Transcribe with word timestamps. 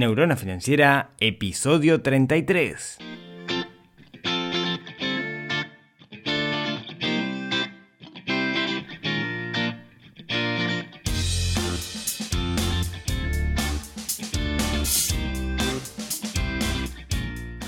Neurona 0.00 0.34
Financiera, 0.34 1.10
episodio 1.20 2.00
33. 2.00 2.96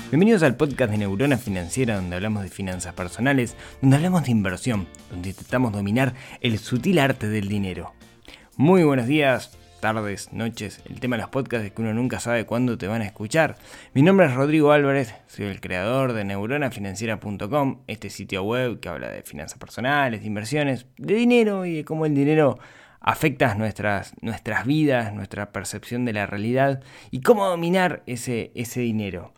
Bienvenidos 0.09 0.41
al 0.41 0.55
podcast 0.55 0.89
de 0.89 0.97
Neurona 0.97 1.37
Financiera 1.37 1.97
donde 1.97 2.15
hablamos 2.15 2.41
de 2.41 2.49
finanzas 2.49 2.95
personales, 2.95 3.55
donde 3.79 3.97
hablamos 3.97 4.23
de 4.23 4.31
inversión, 4.31 4.87
donde 5.11 5.29
intentamos 5.29 5.71
dominar 5.71 6.15
el 6.41 6.57
sutil 6.57 6.97
arte 6.97 7.27
del 7.27 7.47
dinero. 7.47 7.93
Muy 8.57 8.83
buenos 8.83 9.05
días, 9.05 9.55
tardes, 9.83 10.31
noches. 10.31 10.81
El 10.89 11.01
tema 11.01 11.17
de 11.17 11.23
los 11.23 11.29
podcasts 11.29 11.65
es 11.65 11.73
que 11.73 11.81
uno 11.81 11.93
nunca 11.93 12.21
sabe 12.21 12.45
cuándo 12.45 12.77
te 12.77 12.87
van 12.87 13.01
a 13.01 13.05
escuchar. 13.05 13.57
Mi 13.93 14.01
nombre 14.01 14.27
es 14.27 14.33
Rodrigo 14.33 14.71
Álvarez, 14.71 15.13
soy 15.27 15.47
el 15.47 15.59
creador 15.59 16.13
de 16.13 16.23
neuronafinanciera.com, 16.23 17.81
este 17.87 18.09
sitio 18.09 18.43
web 18.43 18.79
que 18.79 18.87
habla 18.87 19.09
de 19.09 19.23
finanzas 19.23 19.59
personales, 19.59 20.21
de 20.21 20.27
inversiones, 20.27 20.85
de 20.95 21.15
dinero 21.15 21.65
y 21.65 21.75
de 21.75 21.83
cómo 21.83 22.05
el 22.05 22.15
dinero 22.15 22.59
afecta 23.01 23.55
nuestras, 23.55 24.13
nuestras 24.21 24.65
vidas, 24.65 25.13
nuestra 25.13 25.51
percepción 25.51 26.05
de 26.05 26.13
la 26.13 26.27
realidad 26.27 26.81
y 27.11 27.19
cómo 27.19 27.45
dominar 27.45 28.03
ese, 28.05 28.53
ese 28.55 28.79
dinero. 28.79 29.33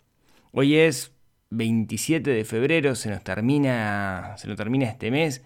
Hoy 0.52 0.75
es 0.75 1.12
27 1.50 2.30
de 2.30 2.45
febrero, 2.45 2.94
se 2.94 3.09
nos 3.09 3.23
termina, 3.23 4.36
se 4.38 4.48
nos 4.48 4.58
termina 4.58 4.86
este 4.86 5.09
mes. 5.09 5.41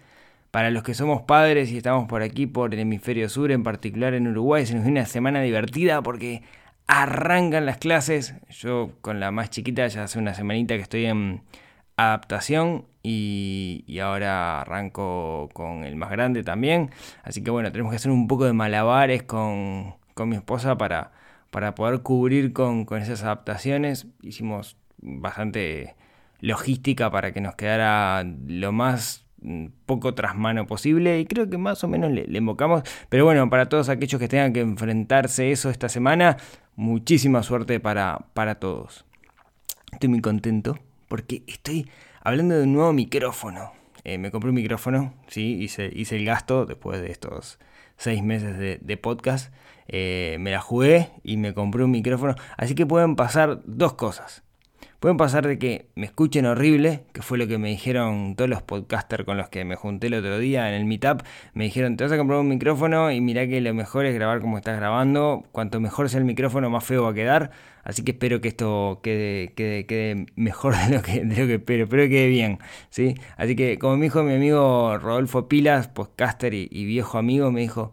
Para 0.50 0.70
los 0.70 0.82
que 0.82 0.94
somos 0.94 1.22
padres 1.22 1.70
y 1.70 1.76
estamos 1.76 2.08
por 2.08 2.22
aquí, 2.22 2.46
por 2.46 2.74
el 2.74 2.80
hemisferio 2.80 3.28
sur, 3.28 3.52
en 3.52 3.62
particular 3.62 4.14
en 4.14 4.26
Uruguay, 4.26 4.66
se 4.66 4.74
nos 4.74 4.82
viene 4.82 5.00
una 5.00 5.06
semana 5.06 5.40
divertida 5.42 6.02
porque 6.02 6.42
arrancan 6.88 7.66
las 7.66 7.78
clases. 7.78 8.34
Yo 8.50 8.90
con 9.00 9.20
la 9.20 9.30
más 9.30 9.50
chiquita 9.50 9.86
ya 9.86 10.04
hace 10.04 10.18
una 10.18 10.34
semanita 10.34 10.74
que 10.74 10.82
estoy 10.82 11.06
en 11.06 11.42
adaptación 11.96 12.86
y, 13.02 13.84
y, 13.86 14.00
ahora 14.00 14.62
arranco 14.62 15.48
con 15.52 15.84
el 15.84 15.94
más 15.96 16.10
grande 16.10 16.42
también. 16.42 16.90
Así 17.22 17.44
que 17.44 17.50
bueno, 17.50 17.70
tenemos 17.70 17.90
que 17.92 17.96
hacer 17.96 18.10
un 18.10 18.26
poco 18.26 18.44
de 18.44 18.52
malabares 18.52 19.22
con, 19.22 19.94
con 20.14 20.28
mi 20.28 20.36
esposa 20.36 20.76
para, 20.76 21.12
para 21.50 21.74
poder 21.76 22.00
cubrir 22.02 22.52
con, 22.52 22.84
con 22.86 23.00
esas 23.00 23.22
adaptaciones. 23.22 24.08
Hicimos 24.22 24.76
bastante 24.98 25.94
logística 26.40 27.10
para 27.10 27.32
que 27.32 27.40
nos 27.40 27.54
quedara 27.54 28.24
lo 28.24 28.72
más 28.72 29.26
poco 29.86 30.14
tras 30.14 30.36
mano 30.36 30.66
posible 30.66 31.20
y 31.20 31.26
creo 31.26 31.48
que 31.48 31.58
más 31.58 31.82
o 31.84 31.88
menos 31.88 32.10
le, 32.10 32.26
invocamos. 32.36 32.82
Pero 33.08 33.24
bueno, 33.24 33.48
para 33.50 33.68
todos 33.68 33.88
aquellos 33.88 34.20
que 34.20 34.28
tengan 34.28 34.52
que 34.52 34.60
enfrentarse 34.60 35.50
eso 35.50 35.70
esta 35.70 35.88
semana, 35.88 36.36
muchísima 36.76 37.42
suerte 37.42 37.80
para, 37.80 38.26
para 38.34 38.56
todos. 38.56 39.04
Estoy 39.92 40.08
muy 40.08 40.20
contento 40.20 40.78
porque 41.08 41.42
estoy 41.46 41.90
hablando 42.22 42.56
de 42.56 42.64
un 42.64 42.72
nuevo 42.72 42.92
micrófono. 42.92 43.72
Eh, 44.04 44.18
me 44.18 44.30
compré 44.30 44.50
un 44.50 44.56
micrófono, 44.56 45.14
sí, 45.26 45.58
hice, 45.60 45.90
hice 45.92 46.16
el 46.16 46.24
gasto 46.24 46.64
después 46.64 47.00
de 47.00 47.10
estos 47.10 47.58
seis 47.96 48.22
meses 48.22 48.56
de, 48.58 48.96
podcast. 48.96 49.52
Eh, 49.88 50.36
me 50.40 50.52
la 50.52 50.60
jugué 50.60 51.10
y 51.22 51.36
me 51.36 51.52
compré 51.52 51.84
un 51.84 51.90
micrófono. 51.90 52.34
Así 52.56 52.74
que 52.74 52.86
pueden 52.86 53.14
pasar 53.16 53.60
dos 53.64 53.94
cosas. 53.94 54.42
Pueden 55.00 55.16
pasar 55.16 55.46
de 55.46 55.58
que 55.58 55.86
me 55.94 56.04
escuchen 56.04 56.44
horrible, 56.44 57.04
que 57.14 57.22
fue 57.22 57.38
lo 57.38 57.48
que 57.48 57.56
me 57.56 57.70
dijeron 57.70 58.34
todos 58.36 58.50
los 58.50 58.60
podcasters 58.60 59.24
con 59.24 59.38
los 59.38 59.48
que 59.48 59.64
me 59.64 59.74
junté 59.74 60.08
el 60.08 60.14
otro 60.14 60.38
día 60.38 60.68
en 60.68 60.74
el 60.74 60.84
meetup. 60.84 61.22
Me 61.54 61.64
dijeron, 61.64 61.96
te 61.96 62.04
vas 62.04 62.12
a 62.12 62.18
comprar 62.18 62.38
un 62.38 62.48
micrófono 62.48 63.10
y 63.10 63.22
mirá 63.22 63.46
que 63.48 63.62
lo 63.62 63.72
mejor 63.72 64.04
es 64.04 64.14
grabar 64.14 64.42
como 64.42 64.58
estás 64.58 64.76
grabando. 64.76 65.44
Cuanto 65.52 65.80
mejor 65.80 66.10
sea 66.10 66.18
el 66.18 66.26
micrófono, 66.26 66.68
más 66.68 66.84
feo 66.84 67.04
va 67.04 67.12
a 67.12 67.14
quedar. 67.14 67.50
Así 67.82 68.04
que 68.04 68.10
espero 68.10 68.42
que 68.42 68.48
esto 68.48 69.00
quede, 69.02 70.26
mejor 70.36 70.76
de 70.76 70.94
lo, 70.94 71.02
que, 71.02 71.26
que 71.26 71.54
espero, 71.54 71.84
espero 71.84 72.02
que 72.02 72.10
quede 72.10 72.28
bien. 72.28 72.58
¿sí? 72.90 73.14
Así 73.38 73.56
que 73.56 73.78
como 73.78 73.96
me 73.96 74.04
dijo 74.04 74.22
mi 74.22 74.34
amigo 74.34 74.98
Rodolfo 74.98 75.48
Pilas, 75.48 75.88
podcaster 75.88 76.52
y, 76.52 76.68
y 76.70 76.84
viejo 76.84 77.16
amigo, 77.16 77.50
me 77.50 77.62
dijo, 77.62 77.90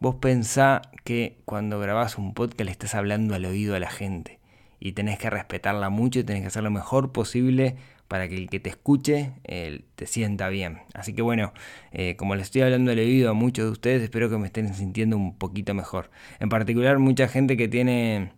vos 0.00 0.16
pensá 0.16 0.82
que 1.04 1.36
cuando 1.44 1.78
grabás 1.78 2.18
un 2.18 2.34
podcast 2.34 2.64
le 2.64 2.72
estás 2.72 2.96
hablando 2.96 3.36
al 3.36 3.44
oído 3.44 3.76
a 3.76 3.78
la 3.78 3.90
gente 3.90 4.37
y 4.80 4.92
tenés 4.92 5.18
que 5.18 5.30
respetarla 5.30 5.88
mucho 5.88 6.20
y 6.20 6.24
tenés 6.24 6.42
que 6.42 6.48
hacer 6.48 6.62
lo 6.62 6.70
mejor 6.70 7.12
posible 7.12 7.76
para 8.08 8.26
que 8.28 8.36
el 8.36 8.48
que 8.48 8.58
te 8.58 8.70
escuche 8.70 9.32
te 9.44 10.06
sienta 10.06 10.48
bien. 10.48 10.78
Así 10.94 11.12
que 11.12 11.22
bueno, 11.22 11.52
eh, 11.92 12.16
como 12.16 12.34
le 12.34 12.42
estoy 12.42 12.62
hablando 12.62 12.90
al 12.90 12.98
oído 12.98 13.30
a 13.30 13.34
muchos 13.34 13.66
de 13.66 13.70
ustedes, 13.70 14.02
espero 14.02 14.30
que 14.30 14.38
me 14.38 14.46
estén 14.46 14.72
sintiendo 14.74 15.16
un 15.16 15.36
poquito 15.36 15.74
mejor. 15.74 16.10
En 16.40 16.48
particular, 16.48 16.98
mucha 16.98 17.28
gente 17.28 17.56
que 17.56 17.68
tiene 17.68 18.32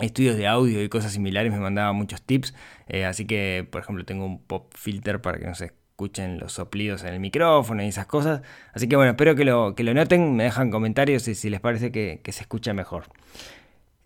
estudios 0.00 0.36
de 0.36 0.46
audio 0.46 0.82
y 0.82 0.88
cosas 0.88 1.12
similares 1.12 1.52
me 1.52 1.60
mandaba 1.60 1.92
muchos 1.92 2.22
tips. 2.22 2.54
Eh, 2.88 3.04
así 3.04 3.24
que, 3.24 3.66
por 3.70 3.82
ejemplo, 3.82 4.04
tengo 4.04 4.26
un 4.26 4.40
pop 4.42 4.72
filter 4.74 5.20
para 5.20 5.38
que 5.38 5.46
no 5.46 5.54
se 5.54 5.66
escuchen 5.66 6.38
los 6.38 6.52
soplidos 6.52 7.02
en 7.02 7.14
el 7.14 7.20
micrófono 7.20 7.82
y 7.82 7.88
esas 7.88 8.06
cosas. 8.06 8.42
Así 8.72 8.88
que 8.88 8.96
bueno, 8.96 9.10
espero 9.10 9.34
que 9.34 9.44
lo, 9.44 9.74
que 9.74 9.84
lo 9.84 9.94
noten, 9.94 10.36
me 10.36 10.44
dejan 10.44 10.70
comentarios 10.70 11.26
y 11.28 11.34
si 11.34 11.50
les 11.50 11.60
parece 11.60 11.92
que, 11.92 12.20
se 12.24 12.40
escucha 12.40 12.72
mejor. 12.72 13.04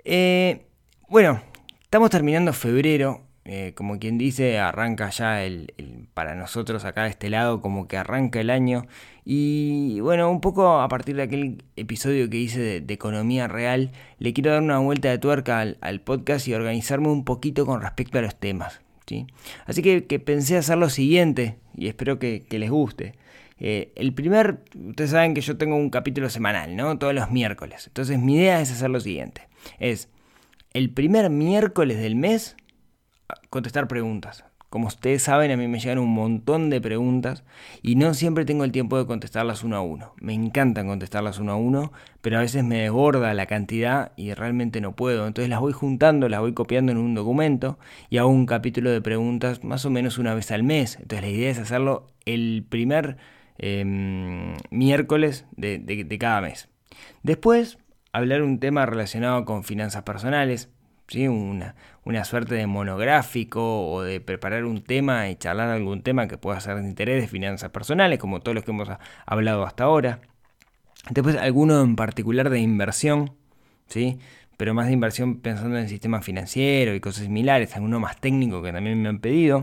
Eh, 0.04 0.66
bueno, 1.08 1.42
Estamos 1.92 2.08
terminando 2.08 2.54
febrero, 2.54 3.20
eh, 3.44 3.72
como 3.74 3.98
quien 3.98 4.16
dice, 4.16 4.58
arranca 4.58 5.10
ya 5.10 5.44
el, 5.44 5.74
para 6.14 6.34
nosotros 6.34 6.86
acá 6.86 7.02
de 7.02 7.10
este 7.10 7.28
lado, 7.28 7.60
como 7.60 7.86
que 7.86 7.98
arranca 7.98 8.40
el 8.40 8.48
año. 8.48 8.86
Y 9.26 10.00
bueno, 10.00 10.30
un 10.30 10.40
poco 10.40 10.80
a 10.80 10.88
partir 10.88 11.16
de 11.16 11.24
aquel 11.24 11.62
episodio 11.76 12.30
que 12.30 12.38
hice 12.38 12.80
de, 12.80 12.94
economía 12.94 13.46
real, 13.46 13.90
le 14.18 14.32
quiero 14.32 14.52
dar 14.52 14.62
una 14.62 14.78
vuelta 14.78 15.10
de 15.10 15.18
tuerca 15.18 15.60
al, 15.60 16.00
podcast 16.00 16.48
y 16.48 16.54
organizarme 16.54 17.08
un 17.08 17.26
poquito 17.26 17.66
con 17.66 17.82
respecto 17.82 18.18
a 18.18 18.22
los 18.22 18.36
temas. 18.36 18.80
¿sí? 19.06 19.26
Así 19.66 19.82
que, 19.82 20.18
pensé 20.18 20.56
hacer 20.56 20.78
lo 20.78 20.88
siguiente, 20.88 21.58
y 21.76 21.88
espero 21.88 22.18
que, 22.18 22.46
les 22.48 22.70
guste. 22.70 23.16
Eh, 23.58 23.92
el 23.96 24.14
primer, 24.14 24.60
ustedes 24.74 25.10
saben 25.10 25.34
que 25.34 25.42
yo 25.42 25.58
tengo 25.58 25.76
un 25.76 25.90
capítulo 25.90 26.30
semanal, 26.30 26.74
¿no? 26.74 26.96
Todos 26.96 27.12
los 27.12 27.30
miércoles. 27.30 27.86
Entonces 27.86 28.18
mi 28.18 28.36
idea 28.36 28.62
es 28.62 28.72
hacer 28.72 28.88
lo 28.88 28.98
siguiente. 28.98 29.42
Es 29.78 30.08
el 30.72 30.90
primer 30.90 31.30
miércoles 31.30 31.98
del 31.98 32.16
mes 32.16 32.56
contestar 33.50 33.88
preguntas. 33.88 34.44
Como 34.70 34.86
ustedes 34.86 35.22
saben, 35.22 35.50
a 35.50 35.56
mí 35.58 35.68
me 35.68 35.78
llegan 35.78 35.98
un 35.98 36.14
montón 36.14 36.70
de 36.70 36.80
preguntas 36.80 37.44
y 37.82 37.96
no 37.96 38.14
siempre 38.14 38.46
tengo 38.46 38.64
el 38.64 38.72
tiempo 38.72 38.96
de 38.96 39.04
contestarlas 39.04 39.64
uno 39.64 39.76
a 39.76 39.82
uno. 39.82 40.14
Me 40.18 40.32
encantan 40.32 40.86
contestarlas 40.86 41.38
uno 41.38 41.52
a 41.52 41.56
uno, 41.56 41.92
pero 42.22 42.38
a 42.38 42.40
veces 42.40 42.64
me 42.64 42.80
desborda 42.80 43.34
la 43.34 43.44
cantidad 43.44 44.12
y 44.16 44.32
realmente 44.32 44.80
no 44.80 44.96
puedo. 44.96 45.26
Entonces 45.26 45.50
las 45.50 45.60
voy 45.60 45.74
juntando, 45.74 46.30
las 46.30 46.40
voy 46.40 46.54
copiando 46.54 46.90
en 46.90 46.96
un 46.96 47.14
documento 47.14 47.78
y 48.08 48.16
hago 48.16 48.30
un 48.30 48.46
capítulo 48.46 48.90
de 48.90 49.02
preguntas 49.02 49.62
más 49.62 49.84
o 49.84 49.90
menos 49.90 50.16
una 50.16 50.32
vez 50.34 50.50
al 50.50 50.62
mes. 50.62 50.96
Entonces 50.96 51.20
la 51.20 51.28
idea 51.28 51.50
es 51.50 51.58
hacerlo 51.58 52.06
el 52.24 52.64
primer 52.66 53.18
em, 53.58 54.56
miércoles 54.70 55.44
de 55.54 56.16
cada 56.18 56.40
mes. 56.40 56.70
Después 57.22 57.78
hablar 58.12 58.42
un 58.42 58.58
tema 58.60 58.86
relacionado 58.86 59.44
con 59.44 59.64
finanzas 59.64 60.02
personales, 60.02 60.68
¿sí? 61.08 61.28
una, 61.28 61.74
una 62.04 62.24
suerte 62.24 62.54
de 62.54 62.66
monográfico 62.66 63.90
o 63.90 64.02
de 64.02 64.20
preparar 64.20 64.64
un 64.64 64.82
tema 64.82 65.28
y 65.30 65.36
charlar 65.36 65.70
algún 65.70 66.02
tema 66.02 66.28
que 66.28 66.38
pueda 66.38 66.60
ser 66.60 66.76
de 66.76 66.88
interés 66.88 67.22
de 67.22 67.28
finanzas 67.28 67.70
personales, 67.70 68.18
como 68.18 68.40
todos 68.40 68.54
los 68.54 68.64
que 68.64 68.70
hemos 68.70 68.88
hablado 69.26 69.64
hasta 69.64 69.84
ahora. 69.84 70.20
Después 71.10 71.36
alguno 71.36 71.82
en 71.82 71.96
particular 71.96 72.50
de 72.50 72.60
inversión, 72.60 73.32
¿sí? 73.88 74.18
pero 74.56 74.74
más 74.74 74.86
de 74.86 74.92
inversión 74.92 75.40
pensando 75.40 75.76
en 75.76 75.84
el 75.84 75.88
sistema 75.88 76.22
financiero 76.22 76.94
y 76.94 77.00
cosas 77.00 77.24
similares, 77.24 77.74
alguno 77.74 77.98
más 77.98 78.20
técnico 78.20 78.62
que 78.62 78.72
también 78.72 79.00
me 79.00 79.08
han 79.08 79.18
pedido. 79.20 79.62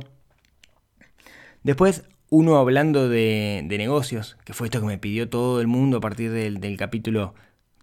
Después 1.64 2.04
uno 2.30 2.58
hablando 2.58 3.10
de, 3.10 3.66
negocios, 3.70 4.38
que 4.44 4.54
fue 4.54 4.68
esto 4.68 4.82
que 4.82 4.88
me 4.88 4.98
pidió 4.98 5.30
todo 5.30 5.62
el 5.62 5.68
mundo 5.68 5.98
a 5.98 6.02
partir 6.02 6.32
del, 6.32 6.60
del 6.60 6.78
capítulo 6.78 7.34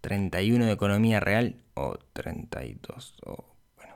31 0.07 0.67
de 0.67 0.71
Economía 0.71 1.19
Real, 1.19 1.57
o 1.75 1.99
32, 2.13 3.17
o 3.25 3.45
bueno, 3.77 3.95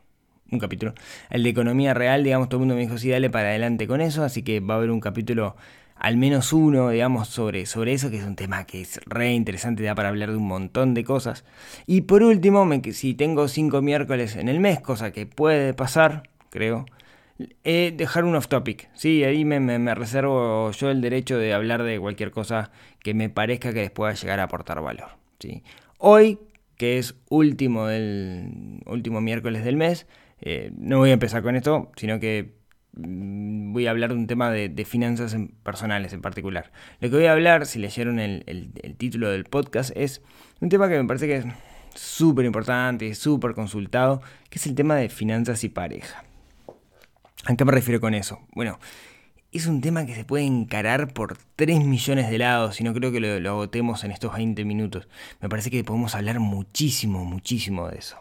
un 0.50 0.58
capítulo. 0.58 0.92
El 1.30 1.44
de 1.44 1.50
Economía 1.50 1.94
Real, 1.94 2.24
digamos, 2.24 2.48
todo 2.48 2.56
el 2.56 2.62
mundo 2.62 2.74
me 2.74 2.80
dijo, 2.80 2.98
sí, 2.98 3.10
dale 3.10 3.30
para 3.30 3.50
adelante 3.50 3.86
con 3.86 4.00
eso, 4.00 4.24
así 4.24 4.42
que 4.42 4.58
va 4.58 4.74
a 4.74 4.76
haber 4.78 4.90
un 4.90 4.98
capítulo, 4.98 5.54
al 5.94 6.16
menos 6.16 6.52
uno, 6.52 6.90
digamos, 6.90 7.28
sobre, 7.28 7.64
sobre 7.64 7.92
eso, 7.92 8.10
que 8.10 8.16
es 8.16 8.24
un 8.24 8.34
tema 8.34 8.64
que 8.64 8.80
es 8.80 9.00
re 9.06 9.30
interesante, 9.34 9.84
da 9.84 9.94
para 9.94 10.08
hablar 10.08 10.32
de 10.32 10.36
un 10.36 10.48
montón 10.48 10.94
de 10.94 11.04
cosas. 11.04 11.44
Y 11.86 12.00
por 12.00 12.24
último, 12.24 12.68
si 12.90 13.14
tengo 13.14 13.46
cinco 13.46 13.80
miércoles 13.80 14.34
en 14.34 14.48
el 14.48 14.58
mes, 14.58 14.80
cosa 14.80 15.12
que 15.12 15.26
puede 15.26 15.74
pasar, 15.74 16.24
creo, 16.50 16.86
eh, 17.62 17.94
dejar 17.96 18.24
un 18.24 18.34
off 18.34 18.48
topic. 18.48 18.90
Sí, 18.94 19.22
ahí 19.22 19.44
me, 19.44 19.60
me, 19.60 19.94
reservo 19.94 20.72
yo 20.72 20.90
el 20.90 21.02
derecho 21.02 21.38
de 21.38 21.54
hablar 21.54 21.84
de 21.84 22.00
cualquier 22.00 22.32
cosa 22.32 22.72
que 22.98 23.14
me 23.14 23.30
parezca 23.30 23.72
que 23.72 23.82
les 23.82 23.92
pueda 23.92 24.12
llegar 24.12 24.40
a 24.40 24.42
aportar 24.42 24.82
valor. 24.82 25.20
¿sí? 25.40 25.62
Hoy, 26.02 26.38
que 26.78 26.96
es 26.96 27.14
último, 27.28 27.86
del, 27.86 28.80
último 28.86 29.20
miércoles 29.20 29.64
del 29.64 29.76
mes, 29.76 30.06
eh, 30.40 30.72
no 30.74 30.96
voy 30.96 31.10
a 31.10 31.12
empezar 31.12 31.42
con 31.42 31.56
esto, 31.56 31.92
sino 31.94 32.18
que 32.18 32.54
mm, 32.94 33.74
voy 33.74 33.86
a 33.86 33.90
hablar 33.90 34.08
de 34.08 34.16
un 34.16 34.26
tema 34.26 34.50
de, 34.50 34.84
finanzas 34.86 35.36
personales 35.62 36.14
en 36.14 36.22
particular. 36.22 36.72
Lo 37.00 37.10
que 37.10 37.16
voy 37.16 37.26
a 37.26 37.32
hablar, 37.32 37.66
si 37.66 37.78
leyeron 37.78 38.18
el, 38.18 38.72
título 38.96 39.28
del 39.28 39.44
podcast, 39.44 39.94
es 39.94 40.22
un 40.60 40.70
tema 40.70 40.88
que 40.88 40.96
me 40.96 41.04
parece 41.06 41.26
que 41.26 41.36
es 41.36 41.44
súper 41.94 42.46
importante, 42.46 43.14
súper 43.14 43.52
consultado, 43.52 44.22
que 44.48 44.58
es 44.58 44.66
el 44.66 44.74
tema 44.74 44.96
de 44.96 45.10
finanzas 45.10 45.64
y 45.64 45.68
pareja. 45.68 46.24
¿A 47.44 47.56
qué 47.56 47.64
me 47.66 47.72
refiero 47.72 48.00
con 48.00 48.14
eso? 48.14 48.40
Bueno, 48.54 48.78
es 49.52 49.66
un 49.66 49.80
tema 49.80 50.06
que 50.06 50.14
se 50.14 50.24
puede 50.24 50.44
encarar 50.44 51.12
por 51.12 51.36
3 51.56 51.84
millones 51.84 52.30
de 52.30 52.38
lados 52.38 52.80
y 52.80 52.84
no 52.84 52.94
creo 52.94 53.10
que 53.10 53.20
lo, 53.20 53.50
agotemos 53.50 54.04
en 54.04 54.12
estos 54.12 54.32
20 54.34 54.64
minutos. 54.64 55.08
Me 55.40 55.48
parece 55.48 55.70
que 55.70 55.82
podemos 55.82 56.14
hablar 56.14 56.38
muchísimo, 56.38 57.24
muchísimo 57.24 57.88
de 57.88 57.98
eso. 57.98 58.16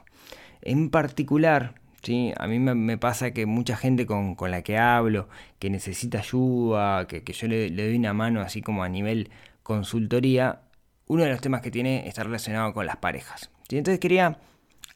En 0.61 0.89
particular, 0.89 1.75
¿sí? 2.01 2.33
a 2.37 2.47
mí 2.47 2.57
me, 2.59 2.97
pasa 2.97 3.31
que 3.31 3.45
mucha 3.45 3.77
gente 3.77 4.07
con, 4.07 4.35
la 4.49 4.63
que 4.63 4.77
hablo, 4.77 5.29
que 5.59 5.69
necesita 5.69 6.19
ayuda, 6.19 7.07
que, 7.07 7.23
yo 7.31 7.47
le, 7.47 7.69
doy 7.69 7.95
una 7.95 8.13
mano 8.13 8.41
así 8.41 8.61
como 8.61 8.83
a 8.83 8.89
nivel 8.89 9.29
consultoría, 9.61 10.61
uno 11.07 11.23
de 11.23 11.29
los 11.29 11.41
temas 11.41 11.61
que 11.61 11.71
tiene 11.71 12.07
está 12.07 12.23
relacionado 12.23 12.73
con 12.73 12.87
las 12.87 12.97
parejas. 12.97 13.51
Entonces 13.69 13.99
quería 13.99 14.39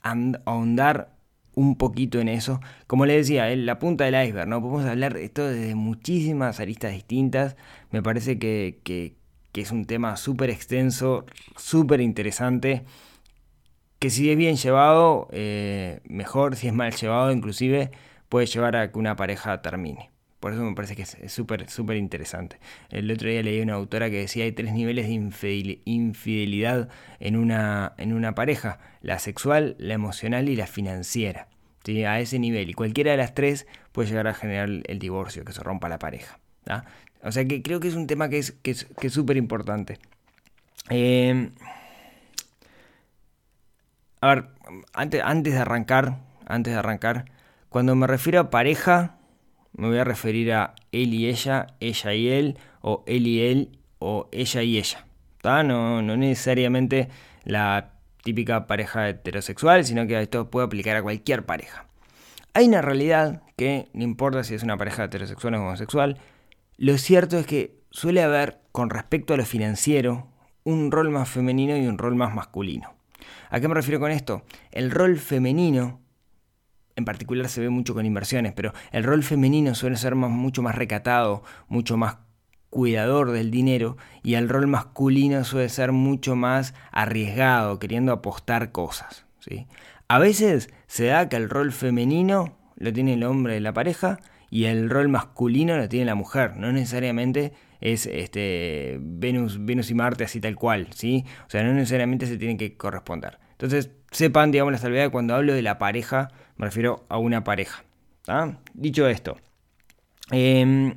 ahondar 0.02 1.13
un 1.56 1.76
poquito 1.78 2.20
en 2.20 2.30
eso. 2.30 2.62
Como 2.88 3.06
le 3.06 3.16
decía, 3.18 3.52
en 3.52 3.66
la 3.66 3.80
punta 3.80 4.06
del 4.06 4.16
iceberg, 4.28 4.48
¿no? 4.48 4.62
Podemos 4.62 4.86
hablar 4.86 5.14
de 5.14 5.26
esto 5.26 5.48
desde 5.48 5.76
muchísimas 5.76 6.60
aristas 6.60 6.94
distintas. 6.94 7.56
Me 7.92 8.02
parece 8.02 8.40
que, 8.40 9.16
es 9.54 9.72
un 9.72 9.86
tema 9.86 10.18
súper 10.18 10.50
extenso, 10.50 11.26
súper 11.58 12.02
interesante. 12.02 12.84
Que 14.00 14.10
si 14.10 14.30
es 14.32 14.38
bien 14.38 14.58
llevado, 14.58 15.30
eh, 15.32 16.02
mejor, 16.06 16.56
si 16.56 16.68
es 16.68 16.74
mal 16.74 16.94
llevado, 16.94 17.32
inclusive 17.32 17.92
puede 18.30 18.48
llevar 18.48 18.76
a 18.76 18.92
que 18.92 19.00
una 19.00 19.16
pareja 19.16 19.62
termine. 19.62 20.13
Por 20.44 20.52
eso 20.52 20.62
me 20.62 20.76
parece 20.76 20.98
que 20.98 21.04
es 21.04 21.32
súper, 21.32 21.70
súper 21.70 21.96
interesante. 21.96 22.60
El 22.90 23.10
otro 23.10 23.30
día 23.30 23.42
leí 23.42 23.62
una 23.62 23.76
autora 23.76 24.10
que 24.10 24.18
decía 24.18 24.44
hay 24.44 24.52
tres 24.52 24.74
niveles 24.74 25.08
de 25.08 25.80
infidelidad 25.86 26.90
en 27.22 27.38
una, 27.38 27.94
en 27.98 28.12
una 28.12 28.36
pareja. 28.36 28.78
La 29.02 29.20
sexual, 29.20 29.78
la 29.80 29.94
emocional 29.94 30.50
y 30.50 30.58
la 30.58 30.68
financiera. 30.68 31.48
A 31.88 32.20
ese 32.20 32.40
nivel. 32.40 32.70
Y 32.70 32.74
cualquiera 32.74 33.12
de 33.12 33.18
las 33.20 33.34
tres 33.34 33.68
puede 33.94 34.10
llegar 34.10 34.28
a 34.28 34.34
generar 34.34 34.68
el 34.68 35.00
divorcio, 35.00 35.46
que 35.46 35.54
se 35.54 35.64
rompa 35.64 35.88
la 35.88 35.98
pareja. 35.98 36.38
O 37.24 37.32
sea 37.32 37.46
que 37.46 37.62
creo 37.62 37.80
que 37.80 37.88
es 37.88 37.96
un 37.96 38.08
tema 38.08 38.28
que 38.28 38.40
es 38.40 38.48
súper 38.48 38.62
que 39.00 39.08
es, 39.08 39.16
que 39.16 39.38
importante. 39.38 39.98
Em, 40.90 41.52
a 44.20 44.28
ver, 44.28 44.50
antes, 44.92 45.22
antes 45.24 45.54
de 45.54 45.60
arrancar, 45.62 46.18
antes 46.46 46.74
de 46.74 46.80
arrancar, 46.80 47.32
cuando 47.70 47.96
me 47.96 48.08
refiero 48.08 48.42
a 48.42 48.50
pareja, 48.50 49.16
me 49.76 49.88
voy 49.88 49.98
a 49.98 50.04
referir 50.04 50.54
a 50.54 50.76
él 50.92 51.14
y 51.14 51.28
ella, 51.28 51.68
ella 51.80 52.14
y 52.14 52.30
él, 52.30 52.58
o 52.82 53.04
él 53.08 53.28
y 53.28 53.42
él, 53.42 53.80
o 54.00 54.30
ella 54.32 54.64
y 54.64 54.78
ella. 54.78 55.06
No, 55.44 56.02
no 56.02 56.16
necesariamente 56.16 57.10
la 57.44 57.94
típica 58.24 58.68
pareja 58.68 59.10
heterosexual, 59.10 59.84
sino 59.84 60.08
que 60.08 60.22
esto 60.22 60.50
puede 60.50 60.66
aplicar 60.66 60.96
a 60.96 61.04
cualquier 61.04 61.46
pareja. 61.46 61.86
Hay 62.54 62.68
una 62.68 62.82
realidad 62.82 63.42
que 63.58 63.90
no 63.94 64.04
importa 64.04 64.44
si 64.44 64.54
es 64.54 64.64
una 64.64 64.78
pareja 64.78 65.06
heterosexual 65.06 65.56
o 65.56 65.62
homosexual, 65.62 66.18
lo 66.78 66.98
cierto 66.98 67.38
es 67.38 67.46
que 67.46 67.80
suele 67.90 68.24
haber, 68.24 68.60
con 68.72 68.90
respecto 68.90 69.34
a 69.34 69.38
lo 69.38 69.46
financiero, 69.46 70.28
un 70.64 70.92
rol 70.92 71.10
más 71.10 71.30
femenino 71.30 71.76
y 71.78 71.88
un 71.88 71.98
rol 71.98 72.16
más 72.16 72.34
masculino. 72.34 72.94
¿A 73.50 73.60
qué 73.60 73.68
me 73.68 73.76
refiero 73.76 74.00
con 74.00 74.12
esto? 74.12 74.44
El 74.72 74.92
rol 74.92 75.18
femenino 75.18 76.00
en 76.96 77.06
particular 77.06 77.50
se 77.50 77.62
ve 77.62 77.70
mucho 77.70 77.94
con 77.94 78.06
inversiones, 78.06 78.54
pero 78.54 78.74
el 78.92 79.04
rol 79.04 79.24
femenino 79.24 79.76
suele 79.76 79.98
ser 79.98 80.16
mucho 80.16 80.62
más 80.62 80.76
recatado, 80.76 81.44
mucho 81.68 81.98
más 81.98 82.18
cuidador 82.70 83.32
del 83.32 83.52
dinero 83.52 83.98
y 84.24 84.34
el 84.34 84.50
rol 84.50 84.68
masculino 84.68 85.44
suele 85.44 85.70
ser 85.70 85.92
mucho 85.92 86.36
más 86.36 86.74
arriesgado, 86.92 87.80
queriendo 87.80 88.12
apostar 88.12 88.72
cosas. 88.72 89.26
¿sí? 89.40 89.68
A 90.08 90.20
veces 90.20 90.70
se 90.88 91.06
da 91.06 91.30
que 91.30 91.36
el 91.36 91.50
rol 91.50 91.72
femenino 91.72 92.58
lo 92.76 92.92
tiene 92.92 93.14
el 93.14 93.24
hombre 93.24 93.54
de 93.54 93.60
la 93.62 93.74
pareja 93.74 94.20
y 94.50 94.66
el 94.66 94.90
rol 94.90 95.08
masculino 95.08 95.78
lo 95.78 95.88
tiene 95.88 96.06
la 96.06 96.16
mujer. 96.16 96.58
No 96.58 96.72
necesariamente 96.72 97.54
es 97.80 98.06
este, 98.06 98.98
Venus, 99.02 99.64
Venus 99.64 99.92
y 99.92 99.94
Marte 99.94 100.24
así 100.24 100.40
tal 100.40 100.56
cual, 100.56 100.88
¿sí? 100.94 101.26
O 101.48 101.50
sea, 101.50 101.64
no 101.64 101.74
necesariamente 101.74 102.26
se 102.28 102.38
tienen 102.38 102.58
que 102.58 102.78
corresponder. 102.78 103.40
Entonces, 103.52 103.92
sepan, 104.12 104.52
digamos, 104.52 104.72
la 104.72 104.78
salvedad 104.78 105.12
cuando 105.12 105.36
hablo 105.36 105.54
de 105.54 105.62
la 105.62 105.78
pareja, 105.78 106.30
me 106.58 106.66
refiero 106.66 107.06
a 107.10 107.18
una 107.18 107.44
pareja. 107.44 107.84
Dicho 108.74 109.08
esto, 109.08 109.38
em, 110.32 110.96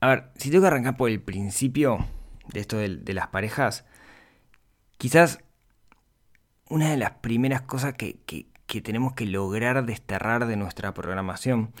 a 0.00 0.08
ver, 0.08 0.30
si 0.36 0.50
tengo 0.50 0.62
que 0.62 0.68
arrancar 0.68 0.96
por 0.96 1.10
el 1.10 1.20
principio 1.20 2.06
de 2.52 2.60
esto 2.60 2.78
de, 2.78 3.14
las 3.14 3.28
parejas, 3.28 3.84
quizás 4.96 5.40
una 6.70 6.90
de 6.90 6.96
las 6.96 7.12
primeras 7.12 7.62
cosas 7.62 7.94
que, 7.94 8.18
tenemos 8.82 9.14
que 9.14 9.26
lograr 9.26 9.84
desterrar 9.84 10.46
de 10.46 10.56
nuestra 10.56 10.94
programación, 10.94 11.72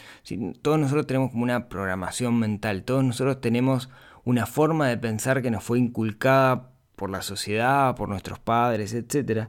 todos 0.62 0.78
nosotros 0.78 1.06
tenemos 1.06 1.30
como 1.30 1.44
una 1.44 1.68
programación 1.68 2.38
mental, 2.38 2.84
todos 2.84 3.04
nosotros 3.04 3.40
tenemos 3.40 3.88
una 4.24 4.46
forma 4.46 4.88
de 4.88 4.98
pensar 4.98 5.40
que 5.40 5.50
nos 5.50 5.64
fue 5.64 5.78
inculcada 5.78 6.70
por 6.96 7.08
la 7.08 7.22
sociedad, 7.22 7.94
por 7.94 8.08
nuestros 8.08 8.38
padres, 8.38 8.92
etc. 8.92 9.48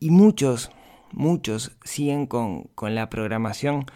Y, 0.00 0.10
muchos, 0.10 0.72
muchos 1.16 1.72
siguen 1.82 2.26
con, 2.26 2.68
la 2.80 3.10
programación 3.10 3.86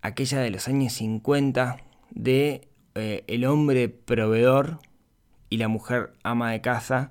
aquella 0.00 0.40
de 0.40 0.50
los 0.50 0.66
años 0.66 0.94
50 0.94 1.76
de 2.10 2.68
eh, 2.94 3.24
el 3.28 3.44
hombre 3.44 3.88
proveedor 3.88 4.80
y 5.50 5.58
la 5.58 5.68
mujer 5.68 6.14
ama 6.24 6.50
de 6.50 6.60
casa 6.60 7.10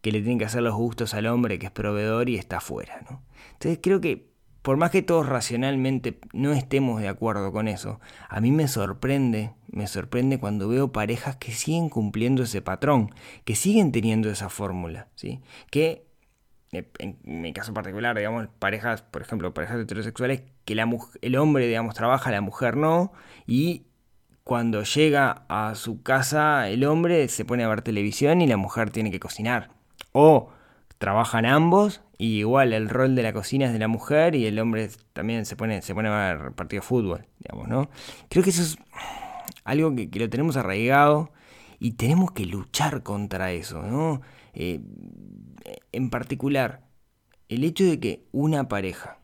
que 0.00 0.10
le 0.10 0.20
tienen 0.20 0.38
que 0.38 0.46
hacer 0.46 0.62
los 0.62 0.74
gustos 0.74 1.14
al 1.14 1.26
hombre 1.26 1.58
que 1.58 1.66
es 1.66 1.72
proveedor 1.72 2.28
y 2.30 2.36
está 2.36 2.56
afuera. 2.56 3.02
¿no? 3.08 3.22
Entonces 3.52 3.78
creo 3.82 4.00
que 4.00 4.26
por 4.62 4.78
más 4.78 4.90
que 4.90 5.02
todos 5.02 5.26
racionalmente 5.26 6.18
no 6.32 6.52
estemos 6.52 7.00
de 7.00 7.08
acuerdo 7.08 7.52
con 7.52 7.68
eso, 7.68 8.00
a 8.28 8.40
mí 8.40 8.50
me 8.50 8.68
sorprende, 8.68 9.52
me 9.70 9.86
sorprende 9.86 10.38
cuando 10.38 10.66
veo 10.66 10.92
parejas 10.92 11.36
que 11.36 11.52
siguen 11.52 11.90
cumpliendo 11.90 12.42
ese 12.42 12.62
patrón, 12.62 13.10
que 13.44 13.54
siguen 13.54 13.92
teniendo 13.92 14.30
esa 14.30 14.48
fórmula, 14.48 15.08
¿sí? 15.14 15.40
Que 15.70 16.07
en 16.72 17.18
mi 17.24 17.52
caso 17.52 17.72
particular, 17.72 18.16
digamos, 18.16 18.48
parejas, 18.58 19.02
por 19.02 19.22
ejemplo, 19.22 19.54
parejas 19.54 19.80
heterosexuales, 19.80 20.42
que 20.64 20.74
la 20.74 20.88
el 21.22 21.36
hombre, 21.36 21.66
digamos, 21.66 21.94
trabaja, 21.94 22.30
la 22.30 22.40
mujer 22.40 22.76
no, 22.76 23.12
y 23.46 23.86
cuando 24.48 24.82
llega 24.82 25.44
a 25.50 25.74
su 25.74 26.02
casa 26.02 26.70
el 26.70 26.84
hombre 26.84 27.28
se 27.28 27.44
pone 27.44 27.64
a 27.64 27.68
ver 27.68 27.82
televisión 27.82 28.40
y 28.40 28.46
la 28.46 28.56
mujer 28.56 28.88
tiene 28.88 29.10
que 29.10 29.20
cocinar. 29.20 29.70
O 30.12 30.50
trabajan 30.96 31.44
ambos 31.44 32.00
y 32.16 32.38
igual 32.38 32.72
el 32.72 32.88
rol 32.88 33.14
de 33.14 33.22
la 33.22 33.34
cocina 33.34 33.66
es 33.66 33.74
de 33.74 33.78
la 33.78 33.88
mujer 33.88 34.34
y 34.34 34.46
el 34.46 34.58
hombre 34.58 34.88
también 35.12 35.44
se 35.44 35.54
pone, 35.54 35.82
se 35.82 35.94
pone 35.94 36.08
a 36.08 36.34
ver 36.34 36.52
partido 36.52 36.80
de 36.80 36.86
fútbol, 36.86 37.26
digamos, 37.38 37.68
¿no? 37.68 37.90
Creo 38.30 38.42
que 38.42 38.48
eso 38.48 38.62
es 38.62 38.78
algo 39.64 39.94
que, 39.94 40.08
lo 40.18 40.30
tenemos 40.30 40.56
arraigado 40.56 41.30
y 41.78 41.92
tenemos 41.92 42.32
que 42.32 42.46
luchar 42.46 43.02
contra 43.02 43.52
eso, 43.52 43.82
¿no? 43.82 44.22
Eh, 44.60 44.80
en 45.92 46.10
particular, 46.10 46.82
el 47.48 47.62
hecho 47.62 47.84
de 47.84 48.00
que 48.00 48.24
una 48.32 48.68
pareja, 48.68 49.20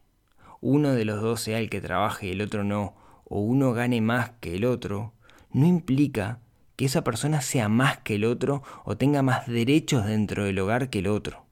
uno 0.60 0.92
de 0.92 1.04
los 1.04 1.20
dos 1.20 1.40
sea 1.40 1.58
el 1.58 1.68
que 1.68 1.80
trabaje 1.80 2.28
y 2.28 2.30
el 2.30 2.40
otro 2.40 2.62
no, 2.62 2.94
o 3.24 3.40
uno 3.40 3.72
gane 3.72 4.00
más 4.00 4.30
que 4.40 4.54
el 4.54 4.64
otro, 4.64 5.12
no 5.52 5.66
implica 5.66 6.38
que 6.76 6.84
esa 6.84 7.02
persona 7.02 7.40
sea 7.40 7.68
más 7.68 7.98
que 7.98 8.14
el 8.14 8.24
otro 8.24 8.62
o 8.84 8.96
tenga 8.96 9.22
más 9.22 9.48
derechos 9.48 10.06
dentro 10.06 10.44
del 10.44 10.58
hogar 10.60 10.88
que 10.88 11.00
el 11.00 11.08
otro. 11.08 11.44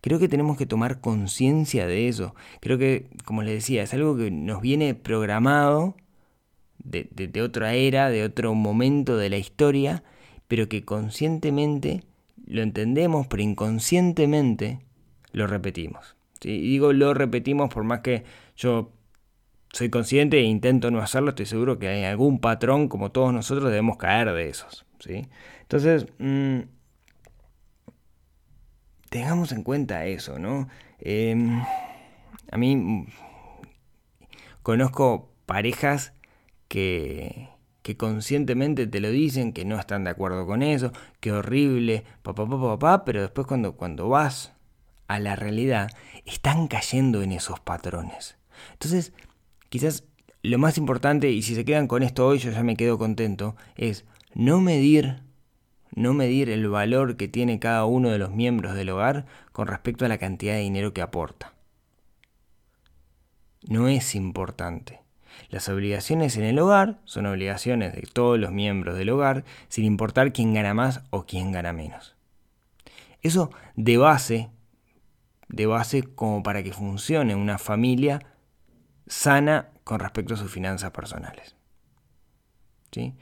Creo 0.00 0.20
que 0.20 0.28
tenemos 0.28 0.56
que 0.56 0.66
tomar 0.66 1.00
conciencia 1.00 1.88
de 1.88 2.06
eso. 2.06 2.36
Creo 2.60 2.78
que, 2.78 3.10
como 3.24 3.42
les 3.42 3.54
decía, 3.54 3.82
es 3.82 3.92
algo 3.92 4.16
que 4.16 4.30
nos 4.30 4.60
viene 4.60 4.94
programado 4.94 5.96
de, 6.78 7.42
otra 7.42 7.74
era, 7.74 8.08
de 8.08 8.22
otro 8.22 8.54
momento 8.54 9.16
de 9.16 9.30
la 9.30 9.38
historia, 9.38 10.04
pero 10.46 10.68
que 10.68 10.84
conscientemente 10.84 12.04
lo 12.48 12.62
entendemos, 12.62 13.26
pero 13.26 13.42
inconscientemente 13.42 14.80
lo 15.32 15.46
repetimos. 15.46 16.16
Y 16.42 16.60
digo 16.60 16.92
lo 16.92 17.14
repetimos 17.14 17.72
por 17.72 17.84
más 17.84 18.00
que 18.00 18.24
yo 18.56 18.92
soy 19.72 19.90
consciente 19.90 20.38
e 20.38 20.42
intento 20.42 20.90
no 20.90 21.00
hacerlo, 21.00 21.30
estoy 21.30 21.46
seguro 21.46 21.78
que 21.78 21.88
hay 21.88 22.04
algún 22.04 22.40
patrón, 22.40 22.88
como 22.88 23.12
todos 23.12 23.32
nosotros, 23.32 23.70
debemos 23.70 23.96
caer 23.98 24.32
de 24.32 24.48
esos. 24.48 24.86
¿sí? 24.98 25.28
Entonces, 25.62 26.06
mm, 26.18 26.60
tengamos 29.10 29.52
en 29.52 29.62
cuenta 29.62 30.06
eso, 30.06 30.38
¿no? 30.38 30.68
Em, 31.00 31.62
a 32.50 32.56
mí 32.56 32.76
mm, 32.76 33.06
conozco 34.62 35.30
parejas 35.46 36.14
que, 36.68 37.48
que 37.88 37.96
conscientemente 37.96 38.86
te 38.86 39.00
lo 39.00 39.10
dicen, 39.10 39.54
que 39.54 39.64
no 39.64 39.80
están 39.80 40.04
de 40.04 40.10
acuerdo 40.10 40.44
con 40.46 40.62
eso, 40.62 40.92
que 41.20 41.32
horrible, 41.32 42.04
papá, 42.20 42.46
papá, 42.46 42.78
papá, 42.78 43.04
pero 43.06 43.22
después 43.22 43.46
cuando, 43.46 43.76
cuando 43.76 44.10
vas 44.10 44.52
a 45.06 45.18
la 45.18 45.36
realidad, 45.36 45.88
están 46.26 46.68
cayendo 46.68 47.22
en 47.22 47.32
esos 47.32 47.60
patrones. 47.60 48.36
Entonces, 48.74 49.14
quizás 49.70 50.04
lo 50.42 50.58
más 50.58 50.76
importante, 50.76 51.30
y 51.30 51.40
si 51.40 51.54
se 51.54 51.64
quedan 51.64 51.88
con 51.88 52.02
esto 52.02 52.26
hoy, 52.26 52.36
yo 52.36 52.50
ya 52.50 52.62
me 52.62 52.76
quedo 52.76 52.98
contento, 52.98 53.56
es 53.74 54.04
no 54.34 54.60
medir 54.60 55.22
no 55.94 56.12
medir 56.12 56.50
el 56.50 56.68
valor 56.68 57.16
que 57.16 57.26
tiene 57.26 57.58
cada 57.58 57.86
uno 57.86 58.10
de 58.10 58.18
los 58.18 58.32
miembros 58.32 58.74
del 58.74 58.90
hogar 58.90 59.24
con 59.52 59.66
respecto 59.66 60.04
a 60.04 60.08
la 60.08 60.18
cantidad 60.18 60.52
de 60.52 60.60
dinero 60.60 60.92
que 60.92 61.00
aporta. 61.00 61.54
No 63.66 63.88
es 63.88 64.14
importante. 64.14 65.07
Las 65.50 65.68
obligaciones 65.68 66.36
en 66.36 66.44
el 66.44 66.58
hogar 66.58 66.98
son 67.04 67.26
obligaciones 67.26 67.94
de 67.94 68.02
todos 68.02 68.38
los 68.38 68.52
miembros 68.52 68.96
del 68.96 69.10
hogar, 69.10 69.44
sin 69.68 69.84
importar 69.84 70.32
quién 70.32 70.54
gana 70.54 70.74
más 70.74 71.02
o 71.10 71.24
quién 71.26 71.52
gana 71.52 71.72
menos. 71.72 72.16
Eso 73.22 73.50
de 73.74 73.96
base, 73.96 74.50
de 75.48 75.66
base 75.66 76.02
como 76.02 76.42
para 76.42 76.62
que 76.62 76.72
funcione 76.72 77.34
una 77.34 77.58
familia 77.58 78.20
sana 79.06 79.70
con 79.84 80.00
respecto 80.00 80.34
a 80.34 80.36
sus 80.36 80.50
finanzas 80.50 80.90
personales. 80.90 81.56
¿Sí? 82.92 83.14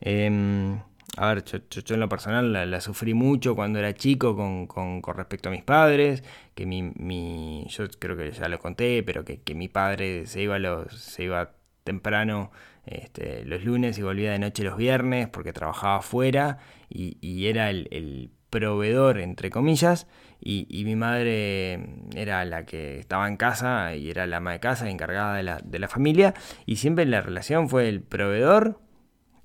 Em, 0.00 0.80
a 1.16 1.34
ver, 1.34 1.44
yo, 1.44 1.94
en 1.94 2.00
lo 2.00 2.08
personal 2.08 2.52
la, 2.70 2.80
sufrí 2.80 3.14
mucho 3.14 3.54
cuando 3.54 3.78
era 3.78 3.94
chico 3.94 4.34
con, 4.34 4.66
con, 4.66 5.02
respecto 5.16 5.48
a 5.48 5.52
mis 5.52 5.62
padres, 5.62 6.24
que 6.54 6.66
mi, 6.66 6.82
mi, 6.82 7.66
yo 7.68 7.86
creo 7.98 8.16
que 8.16 8.30
ya 8.32 8.48
lo 8.48 8.58
conté, 8.58 9.02
pero 9.02 9.24
que, 9.24 9.40
que 9.42 9.54
mi 9.54 9.68
padre 9.68 10.26
se 10.26 10.42
iba 10.42 11.52
temprano 11.84 12.50
este, 12.86 13.44
los 13.44 13.64
lunes 13.64 13.98
y 13.98 14.02
volvía 14.02 14.32
de 14.32 14.38
noche 14.38 14.64
los 14.64 14.76
viernes 14.76 15.28
porque 15.28 15.52
trabajaba 15.52 15.96
afuera 15.96 16.58
y, 16.88 17.46
era 17.46 17.70
el, 17.70 18.30
proveedor, 18.50 19.18
entre 19.18 19.48
comillas, 19.48 20.06
y, 20.38 20.82
mi 20.84 20.94
madre 20.94 21.80
era 22.14 22.44
la 22.44 22.66
que 22.66 22.98
estaba 22.98 23.26
en 23.26 23.38
casa 23.38 23.94
y 23.94 24.10
era 24.10 24.26
la 24.26 24.38
ama 24.38 24.52
de 24.52 24.60
casa, 24.60 24.90
encargada 24.90 25.36
de 25.36 25.42
la, 25.42 25.58
de 25.64 25.78
la 25.78 25.88
familia, 25.88 26.34
y 26.66 26.76
siempre 26.76 27.06
la 27.06 27.22
relación 27.22 27.70
fue 27.70 27.88
el 27.88 28.02
proveedor 28.02 28.78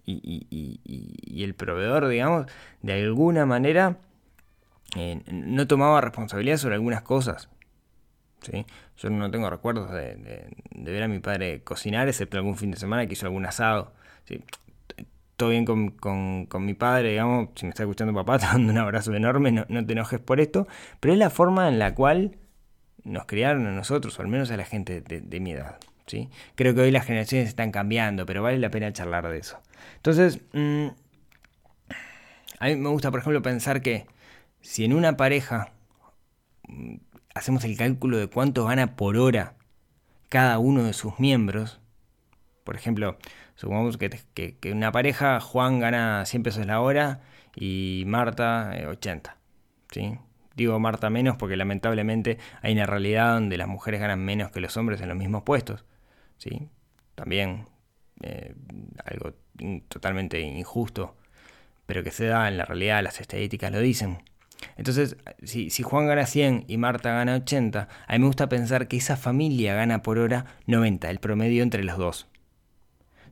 y, 0.07 1.43
el 1.43 1.53
proveedor, 1.53 2.07
digamos, 2.07 2.47
de 2.81 2.93
alguna 2.93 3.45
manera 3.45 3.97
eh, 4.95 5.21
no 5.31 5.67
tomaba 5.67 6.01
responsabilidad 6.01 6.57
sobre 6.57 6.75
algunas 6.75 7.01
cosas. 7.01 7.49
¿Sí? 8.41 8.65
Yo 8.97 9.09
no 9.09 9.29
tengo 9.31 9.49
recuerdos 9.49 9.91
de, 9.91 10.47
ver 10.71 11.03
a 11.03 11.07
mi 11.07 11.19
padre 11.19 11.61
cocinar, 11.63 12.07
excepto 12.07 12.37
algún 12.37 12.57
fin 12.57 12.71
de 12.71 12.77
semana 12.77 13.05
que 13.05 13.13
hizo 13.13 13.25
algún 13.25 13.45
asado. 13.45 13.93
¿sí? 14.25 14.43
Todo 15.35 15.49
bien 15.49 15.65
con, 15.65 16.65
mi 16.65 16.73
padre, 16.73 17.11
digamos, 17.11 17.49
si 17.55 17.65
me 17.65 17.69
está 17.69 17.83
escuchando 17.83 18.13
papá, 18.13 18.39
te 18.39 18.45
mando 18.47 18.71
un 18.71 18.77
abrazo 18.77 19.13
enorme, 19.13 19.51
no, 19.51 19.65
te 19.65 19.93
enojes 19.93 20.19
por 20.19 20.39
esto, 20.39 20.67
pero 20.99 21.13
es 21.13 21.19
la 21.19 21.29
forma 21.29 21.67
en 21.67 21.79
la 21.79 21.93
cual 21.93 22.37
nos 23.03 23.25
criaron 23.25 23.67
a 23.67 23.71
nosotros, 23.71 24.17
o 24.19 24.21
al 24.21 24.27
menos 24.27 24.51
a 24.51 24.57
la 24.57 24.65
gente 24.65 25.01
de, 25.01 25.39
mi 25.39 25.51
edad. 25.51 25.77
¿sí? 26.07 26.29
Creo 26.55 26.73
que 26.73 26.81
hoy 26.81 26.91
las 26.91 27.05
generaciones 27.05 27.47
están 27.47 27.71
cambiando, 27.71 28.25
pero 28.25 28.41
vale 28.41 28.57
la 28.57 28.69
pena 28.69 28.91
charlar 28.91 29.27
de 29.29 29.37
eso. 29.37 29.59
Entonces, 29.97 30.41
mm, 30.53 30.87
a 32.59 32.65
mí 32.65 32.75
me 32.75 32.89
gusta, 32.89 33.11
por 33.11 33.19
ejemplo, 33.19 33.41
pensar 33.41 33.81
que 33.81 34.07
si 34.61 34.83
en 34.83 34.93
una 34.93 35.15
pareja 35.15 35.71
hacemos 37.37 37.63
el 37.63 37.77
cálculo 37.77 38.17
de 38.17 38.27
cuánto 38.27 38.65
gana 38.65 38.95
por 38.95 39.17
hora 39.17 39.55
cada 40.29 40.59
uno 40.59 40.83
de 40.83 40.93
sus 40.93 41.19
miembros, 41.19 41.79
por 42.63 42.75
ejemplo, 42.75 43.17
supongamos 43.55 43.97
que, 43.97 44.57
una 44.71 44.91
pareja, 44.91 45.39
Juan 45.39 45.79
gana 45.79 46.25
100 46.25 46.43
pesos 46.43 46.65
la 46.65 46.81
hora 46.81 47.21
y 47.55 48.03
Marta 48.07 48.75
80. 48.89 49.31
Eh, 49.31 49.35
¿sí? 49.91 50.19
Digo 50.55 50.79
Marta 50.79 51.09
menos 51.09 51.37
porque 51.37 51.55
lamentablemente 51.55 52.39
hay 52.61 52.73
una 52.73 52.85
realidad 52.85 53.35
donde 53.35 53.57
las 53.57 53.67
mujeres 53.67 54.01
ganan 54.01 54.19
menos 54.19 54.51
que 54.51 54.59
los 54.59 54.75
hombres 54.75 54.99
en 55.01 55.09
los 55.09 55.17
mismos 55.17 55.43
puestos. 55.43 55.85
¿sí? 56.37 56.67
También 57.15 57.67
eh, 58.21 58.55
algo 59.05 59.33
totalmente 59.87 60.41
injusto, 60.41 61.15
pero 61.85 62.03
que 62.03 62.11
se 62.11 62.25
da 62.25 62.47
en 62.47 62.57
la 62.57 62.65
realidad, 62.65 63.03
las 63.03 63.21
estadísticas 63.21 63.71
lo 63.71 63.79
dicen. 63.79 64.23
Entonces, 64.75 65.17
si, 65.43 65.69
Juan 65.83 66.07
gana 66.07 66.25
100 66.25 66.65
y 66.67 66.77
Marta 66.77 67.11
gana 67.11 67.35
80, 67.35 67.87
a 68.07 68.13
mí 68.13 68.19
me 68.19 68.25
gusta 68.25 68.49
pensar 68.49 68.87
que 68.87 68.97
esa 68.97 69.17
familia 69.17 69.75
gana 69.75 70.01
por 70.01 70.17
hora 70.17 70.45
90, 70.65 71.09
el 71.09 71.19
promedio 71.19 71.63
entre 71.63 71.83
los 71.83 71.97
dos. 71.97 72.27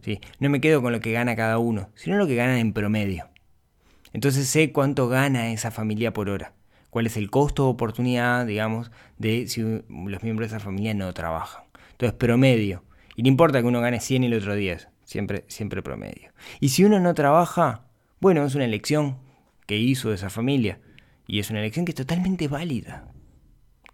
¿Sí? 0.01 0.19
No 0.39 0.49
me 0.49 0.61
quedo 0.61 0.81
con 0.81 0.91
lo 0.91 0.99
que 0.99 1.11
gana 1.11 1.35
cada 1.35 1.57
uno, 1.57 1.89
sino 1.95 2.17
lo 2.17 2.27
que 2.27 2.35
ganan 2.35 2.57
en 2.57 2.73
promedio. 2.73 3.29
Entonces 4.13 4.47
sé 4.47 4.71
cuánto 4.71 5.07
gana 5.07 5.51
esa 5.51 5.71
familia 5.71 6.13
por 6.13 6.29
hora, 6.29 6.53
cuál 6.89 7.07
es 7.07 7.17
el 7.17 7.29
costo 7.29 7.65
o 7.65 7.69
oportunidad, 7.69 8.45
digamos, 8.45 8.91
de 9.17 9.47
si 9.47 9.61
los 9.61 10.23
miembros 10.23 10.49
de 10.49 10.57
esa 10.57 10.63
familia 10.63 10.93
no 10.93 11.11
trabajan. 11.13 11.65
Entonces, 11.91 12.17
promedio. 12.17 12.83
Y 13.15 13.23
no 13.23 13.29
importa 13.29 13.61
que 13.61 13.67
uno 13.67 13.81
gane 13.81 13.99
100 13.99 14.23
y 14.23 14.27
el 14.27 14.33
otro 14.35 14.55
10, 14.55 14.89
siempre, 15.03 15.45
siempre 15.47 15.81
promedio. 15.81 16.31
Y 16.59 16.69
si 16.69 16.83
uno 16.83 16.99
no 16.99 17.13
trabaja, 17.13 17.85
bueno, 18.19 18.45
es 18.45 18.55
una 18.55 18.65
elección 18.65 19.17
que 19.65 19.77
hizo 19.77 20.13
esa 20.13 20.29
familia. 20.29 20.79
Y 21.27 21.39
es 21.39 21.49
una 21.49 21.59
elección 21.59 21.85
que 21.85 21.91
es 21.91 21.95
totalmente 21.95 22.47
válida, 22.47 23.11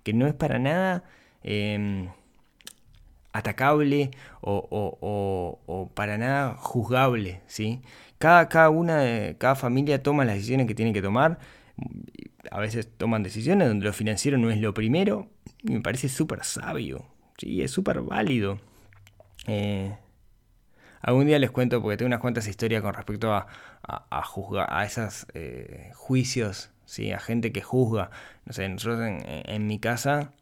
que 0.04 0.14
no 0.14 0.28
es 0.28 0.34
para 0.34 0.60
nada 0.60 1.04
em, 1.44 2.10
atacable 3.34 4.12
o, 4.42 5.92
para 5.94 6.18
nada 6.18 6.56
juzgable. 6.58 7.42
¿sí? 7.48 7.82
Cada, 8.18 8.50
cada, 8.50 8.70
una 8.70 8.98
de, 8.98 9.38
cada 9.38 9.56
familia 9.56 10.04
toma 10.04 10.26
las 10.26 10.36
decisiones 10.36 10.68
que 10.68 10.76
tiene 10.76 10.94
que 10.94 11.02
tomar. 11.02 11.40
A 12.52 12.60
veces 12.60 12.90
toman 12.98 13.24
decisiones 13.24 13.68
donde 13.68 13.86
lo 13.86 13.94
financiero 13.94 14.38
no 14.38 14.50
es 14.52 14.60
lo 14.60 14.74
primero. 14.74 15.30
Y 15.64 15.72
me 15.72 15.82
parece 15.82 16.10
súper 16.10 16.44
sabio. 16.44 17.06
¿sí? 17.38 17.62
Es 17.62 17.72
súper 17.72 18.02
válido. 18.02 18.60
Eh, 19.48 19.96
algún 21.02 21.26
día 21.28 21.40
les 21.40 21.52
cuento 21.52 21.82
porque 21.82 21.98
tengo 21.98 22.08
unas 22.08 22.20
cuantas 22.20 22.48
historias 22.48 22.82
con 22.82 22.94
respecto 22.94 23.34
a, 23.34 23.48
a, 23.84 24.24
juzgar, 24.24 24.68
a 24.72 24.86
esos 24.86 25.26
eh, 25.34 25.92
juicios 25.96 26.72
¿sí? 26.91 27.12
a 27.12 27.19
gente 27.19 27.51
que 27.51 27.62
juzga. 27.62 28.12
No 28.45 28.53
sé, 28.53 28.67
nosotros 28.67 29.00
en, 29.01 29.67
mi 29.67 29.79
casa 29.79 30.33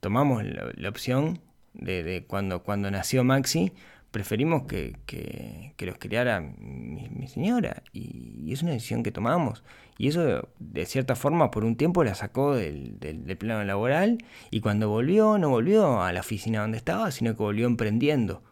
tomamos 0.00 0.44
la, 0.44 0.88
opción 0.88 1.40
de, 1.72 2.24
cuando, 2.28 2.62
cuando 2.62 2.90
nació 2.90 3.24
Maxi, 3.24 3.72
preferimos 4.12 4.62
que, 4.64 4.96
que, 5.06 5.74
los 5.84 5.98
criara 5.98 6.40
mi, 6.40 7.26
señora. 7.26 7.82
Y, 7.92 8.52
es 8.52 8.62
una 8.62 8.72
decisión 8.72 9.02
que 9.02 9.10
tomamos. 9.10 9.64
Y 9.98 10.08
eso, 10.08 10.48
de 10.60 10.86
cierta 10.86 11.16
forma, 11.16 11.50
por 11.50 11.64
un 11.64 11.76
tiempo 11.76 12.04
la 12.04 12.14
sacó 12.14 12.54
del, 12.54 13.00
del, 13.00 13.36
plano 13.36 13.64
laboral. 13.64 14.18
Y 14.52 14.60
cuando 14.60 14.88
volvió, 14.88 15.38
no 15.38 15.50
volvió 15.50 16.02
a 16.02 16.12
la 16.12 16.20
oficina 16.20 16.60
donde 16.60 16.78
estaba, 16.78 17.10
sino 17.10 17.32
que 17.36 17.42
volvió 17.42 17.66
emprendiendo 17.66 18.44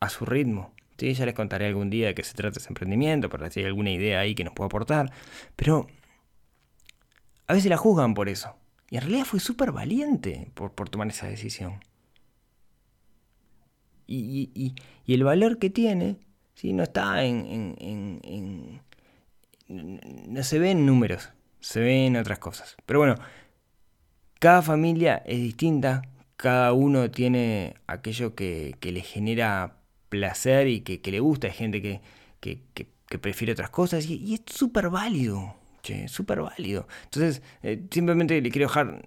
a 0.00 0.08
su 0.08 0.24
ritmo. 0.24 0.72
¿Sí? 0.96 1.12
Ya 1.14 1.26
les 1.26 1.34
contaré 1.34 1.66
algún 1.66 1.90
día 1.90 2.08
de 2.08 2.14
qué 2.14 2.22
se 2.22 2.34
trata 2.34 2.58
ese 2.58 2.68
emprendimiento, 2.68 3.28
para 3.28 3.50
si 3.50 3.60
hay 3.60 3.66
alguna 3.66 3.90
idea 3.90 4.20
ahí 4.20 4.34
que 4.34 4.44
nos 4.44 4.54
pueda 4.54 4.66
aportar. 4.66 5.10
Pero 5.56 5.86
a 7.50 7.52
veces 7.52 7.68
la 7.68 7.76
juzgan 7.76 8.14
por 8.14 8.28
eso. 8.28 8.54
Y 8.90 8.96
en 8.96 9.02
realidad 9.02 9.24
fue 9.24 9.40
súper 9.40 9.72
valiente 9.72 10.52
por, 10.54 10.70
tomar 10.88 11.08
esa 11.08 11.26
decisión. 11.26 11.80
Y, 14.06 14.74
el 15.08 15.24
valor 15.24 15.58
que 15.58 15.68
tiene, 15.68 16.16
¿sí? 16.54 16.72
no 16.72 16.84
está 16.84 17.24
en, 17.24 18.80
No 19.66 20.42
se 20.44 20.60
ve 20.60 20.70
en 20.70 20.86
números, 20.86 21.30
se 21.58 21.80
ve 21.80 22.06
en 22.06 22.16
otras 22.16 22.38
cosas. 22.38 22.76
Pero 22.86 23.00
bueno, 23.00 23.16
cada 24.38 24.62
familia 24.62 25.20
es 25.26 25.40
distinta, 25.40 26.02
cada 26.36 26.72
uno 26.72 27.10
tiene 27.10 27.74
aquello 27.88 28.36
que, 28.36 28.76
le 28.80 29.00
genera 29.00 29.76
placer 30.08 30.68
y 30.68 30.82
que, 30.82 31.10
le 31.10 31.18
gusta. 31.18 31.48
Hay 31.48 31.54
gente 31.54 31.82
que, 31.82 32.00
que 32.40 33.18
prefiere 33.18 33.54
otras 33.54 33.70
cosas 33.70 34.06
y, 34.06 34.18
y 34.18 34.34
es 34.34 34.42
súper 34.46 34.88
válido. 34.88 35.59
Che, 35.82 36.08
súper 36.08 36.40
válido. 36.40 36.86
Entonces, 37.04 37.42
eh, 37.62 37.82
simplemente 37.90 38.40
le 38.40 38.50
quiero 38.50 38.68
dejar, 38.68 39.02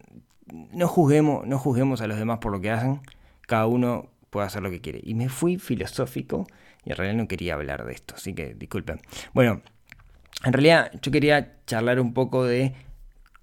no 0.71 0.87
juzguemos, 0.87 1.45
no 1.45 1.57
juzguemos 1.59 2.01
a 2.01 2.07
los 2.07 2.17
demás 2.17 2.39
por 2.39 2.51
lo 2.51 2.61
que 2.61 2.71
hacen, 2.71 3.01
cada 3.47 3.67
uno 3.67 4.09
puede 4.29 4.47
hacer 4.47 4.61
lo 4.63 4.71
que 4.71 4.81
quiere. 4.81 4.99
Y 5.03 5.13
me 5.13 5.29
fui 5.29 5.57
filosófico 5.57 6.47
y 6.83 6.91
en 6.91 6.97
realidad 6.97 7.17
no 7.17 7.27
quería 7.27 7.53
hablar 7.53 7.85
de 7.85 7.93
esto, 7.93 8.15
así 8.15 8.33
que 8.33 8.55
disculpen. 8.55 8.99
Bueno, 9.33 9.61
en 10.43 10.53
realidad 10.53 10.91
yo 11.01 11.11
quería 11.11 11.57
charlar 11.65 11.99
un 11.99 12.13
poco 12.13 12.43
de 12.43 12.73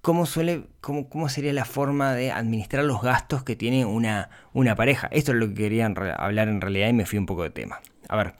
cómo 0.01 0.25
suele, 0.25 0.67
cómo, 0.81 1.09
cómo 1.09 1.29
sería 1.29 1.53
la 1.53 1.65
forma 1.65 2.13
de 2.13 2.31
administrar 2.31 2.83
los 2.83 3.01
gastos 3.01 3.43
que 3.43 3.55
tiene 3.55 3.85
una, 3.85 4.29
una 4.53 4.75
pareja. 4.75 5.07
Esto 5.11 5.31
es 5.31 5.37
lo 5.37 5.47
que 5.49 5.55
quería 5.55 5.85
hablar 5.85 6.49
en 6.49 6.61
realidad 6.61 6.89
y 6.89 6.93
me 6.93 7.05
fui 7.05 7.17
un 7.17 7.25
poco 7.25 7.43
de 7.43 7.51
tema. 7.51 7.79
A 8.09 8.17
ver, 8.17 8.33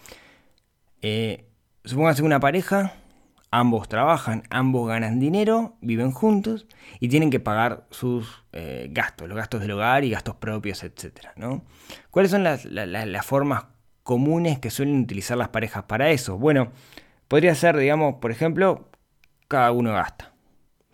eh, 1.02 1.46
una 2.22 2.40
pareja 2.40 2.94
ambos 3.52 3.90
trabajan, 3.90 4.44
ambos 4.50 4.88
ganan 4.88 5.20
dinero, 5.20 5.76
viven 5.82 6.12
juntos 6.12 6.66
y 7.00 7.10
tienen 7.10 7.30
que 7.30 7.42
pagar 7.42 7.86
sus 7.92 8.44
eh, 8.54 8.88
gastos, 8.92 9.28
los 9.28 9.38
gastos 9.38 9.60
del 9.62 9.72
hogar 9.72 10.06
y 10.06 10.10
gastos 10.10 10.36
propios, 10.36 10.84
etc. 10.84 11.28
¿no? 11.36 11.64
¿Cuáles 12.10 12.32
son 12.32 12.44
las, 12.44 12.66
formas 13.26 13.66
comunes 14.04 14.58
que 14.60 14.72
suelen 14.72 15.02
utilizar 15.02 15.38
las 15.38 15.50
parejas 15.50 15.84
para 15.84 16.12
eso? 16.12 16.38
Bueno, 16.38 16.72
podría 17.28 17.54
ser, 17.54 17.76
digamos, 17.78 18.16
por 18.16 18.32
ejemplo, 18.32 18.90
cada 19.50 19.72
uno 19.74 19.92
gasta. 19.92 20.32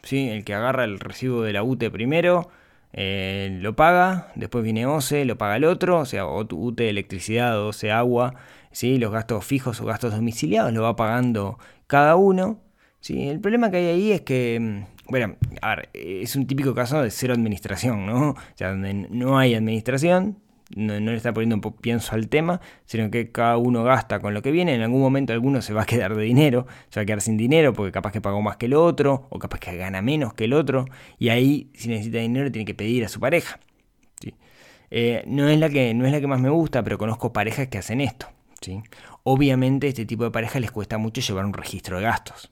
¿sí? 0.01 0.27
El 0.29 0.43
que 0.43 0.55
agarra 0.55 0.83
el 0.83 0.99
recibo 0.99 1.43
de 1.43 1.53
la 1.53 1.63
UTE 1.63 1.91
primero 1.91 2.49
eh, 2.93 3.55
lo 3.61 3.75
paga, 3.75 4.31
después 4.33 4.63
viene 4.63 4.87
OCE, 4.87 5.25
lo 5.25 5.37
paga 5.37 5.57
el 5.57 5.65
otro, 5.65 5.99
o 5.99 6.05
sea, 6.05 6.25
UTE 6.25 6.89
electricidad, 6.89 7.61
OCE 7.61 7.91
agua, 7.91 8.33
¿sí? 8.71 8.97
los 8.97 9.11
gastos 9.11 9.45
fijos 9.45 9.79
o 9.81 9.85
gastos 9.85 10.13
domiciliados 10.13 10.73
lo 10.73 10.81
va 10.81 10.95
pagando 10.95 11.59
cada 11.87 12.15
uno, 12.15 12.59
¿sí? 12.99 13.29
El 13.29 13.39
problema 13.39 13.71
que 13.71 13.77
hay 13.77 13.85
ahí 13.87 14.11
es 14.11 14.21
que, 14.21 14.59
mm, 14.59 15.09
bueno, 15.09 15.35
a 15.61 15.75
ver, 15.75 15.89
es 15.93 16.35
un 16.35 16.45
típico 16.47 16.75
caso 16.75 17.01
de 17.01 17.09
cero 17.11 17.33
administración, 17.33 18.05
¿no? 18.05 18.31
O 18.31 18.35
sea, 18.55 18.71
donde 18.71 18.93
no 18.93 19.37
hay 19.37 19.55
administración, 19.55 20.37
no, 20.75 20.99
le 20.99 21.15
está 21.15 21.33
poniendo 21.33 21.55
un 21.55 21.73
pienso 21.73 22.13
al 22.13 22.27
tema, 22.27 22.59
sino 22.85 23.09
que 23.09 23.31
cada 23.31 23.57
uno 23.57 23.83
gasta 23.83 24.19
con 24.19 24.33
lo 24.33 24.41
que 24.41 24.51
viene, 24.51 24.75
en 24.75 24.81
algún 24.81 25.01
momento 25.01 25.33
alguno 25.33 25.61
se 25.61 25.73
va 25.73 25.83
a 25.83 25.85
quedar 25.85 26.15
de 26.15 26.23
dinero, 26.23 26.67
se 26.89 26.99
va 26.99 27.03
a 27.03 27.05
quedar 27.05 27.21
sin 27.21 27.37
dinero 27.37 27.73
porque 27.73 27.91
capaz 27.91 28.11
que 28.11 28.21
pagó 28.21 28.41
más 28.41 28.57
que 28.57 28.65
el 28.65 28.73
otro, 28.73 29.27
o 29.29 29.39
capaz 29.39 29.59
que 29.59 29.77
gana 29.77 30.01
menos 30.01 30.33
que 30.33 30.45
el 30.45 30.53
otro, 30.53 30.85
y 31.17 31.29
ahí 31.29 31.71
si 31.73 31.89
necesita 31.89 32.19
dinero 32.19 32.51
tiene 32.51 32.65
que 32.65 32.75
pedir 32.75 33.05
a 33.05 33.09
su 33.09 33.19
pareja. 33.19 33.59
Eh, 34.89 35.23
no, 35.27 35.49
es 35.49 35.59
la 35.59 35.69
que, 35.69 35.93
no 35.93 36.05
es 36.05 36.11
la 36.11 36.21
que 36.21 36.27
más 36.27 36.39
me 36.39 36.49
gusta, 36.49 36.83
pero 36.83 36.97
conozco 36.97 37.33
parejas 37.33 37.67
que 37.67 37.77
hacen 37.77 38.01
esto. 38.01 38.27
¿sí? 38.61 38.81
Obviamente 39.29 39.89
este 39.89 40.05
tipo 40.05 40.23
de 40.23 40.31
parejas 40.31 40.61
les 40.61 40.71
cuesta 40.71 40.97
mucho 40.97 41.19
llevar 41.19 41.43
un 41.43 41.51
registro 41.51 41.97
de 41.97 42.03
gastos. 42.03 42.49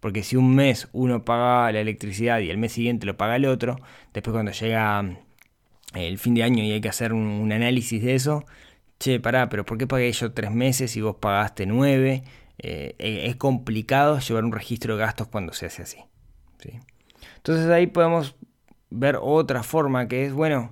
Porque 0.00 0.22
si 0.22 0.36
un 0.36 0.54
mes 0.54 0.86
uno 0.92 1.24
paga 1.24 1.72
la 1.72 1.80
electricidad 1.80 2.40
y 2.40 2.50
el 2.50 2.58
mes 2.58 2.72
siguiente 2.72 3.06
lo 3.06 3.16
paga 3.16 3.36
el 3.36 3.46
otro, 3.46 3.76
después 4.12 4.34
cuando 4.34 4.52
llega 4.52 5.16
el 5.94 6.18
fin 6.18 6.34
de 6.34 6.42
año 6.42 6.62
y 6.62 6.72
hay 6.72 6.80
que 6.82 6.90
hacer 6.90 7.14
un, 7.14 7.50
análisis 7.50 8.02
de 8.02 8.14
eso, 8.14 8.44
che, 8.98 9.18
pará, 9.18 9.48
pero 9.48 9.64
¿por 9.64 9.78
qué 9.78 9.86
pagué 9.86 10.12
yo 10.12 10.30
tres 10.32 10.50
meses 10.50 10.94
y 10.94 11.00
vos 11.00 11.16
pagaste 11.16 11.64
nueve? 11.64 12.22
Eh, 12.58 12.96
e, 12.98 13.26
es 13.26 13.36
complicado 13.36 14.18
llevar 14.18 14.44
un 14.44 14.52
registro 14.52 14.98
de 14.98 15.00
gastos 15.00 15.28
cuando 15.28 15.54
se 15.54 15.64
hace 15.64 15.80
así. 15.80 16.00
¿sí? 16.58 16.80
Entonces 17.36 17.70
ahí 17.70 17.86
podemos 17.86 18.36
ver 18.90 19.18
otra 19.22 19.62
forma 19.62 20.06
que 20.06 20.26
es, 20.26 20.34
bueno, 20.34 20.70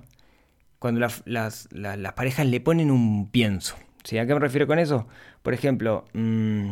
cuando 0.77 0.99
las, 0.99 1.67
parejas 2.15 2.45
le 2.45 2.61
ponen 2.61 2.91
un 2.91 3.31
pienso. 3.31 3.77
¿Sí? 4.03 4.17
¿A 4.17 4.25
qué 4.25 4.33
me 4.33 4.39
refiero 4.39 4.67
con 4.67 4.79
eso? 4.79 5.07
Por 5.41 5.53
ejemplo, 5.53 6.05
mm, 6.13 6.71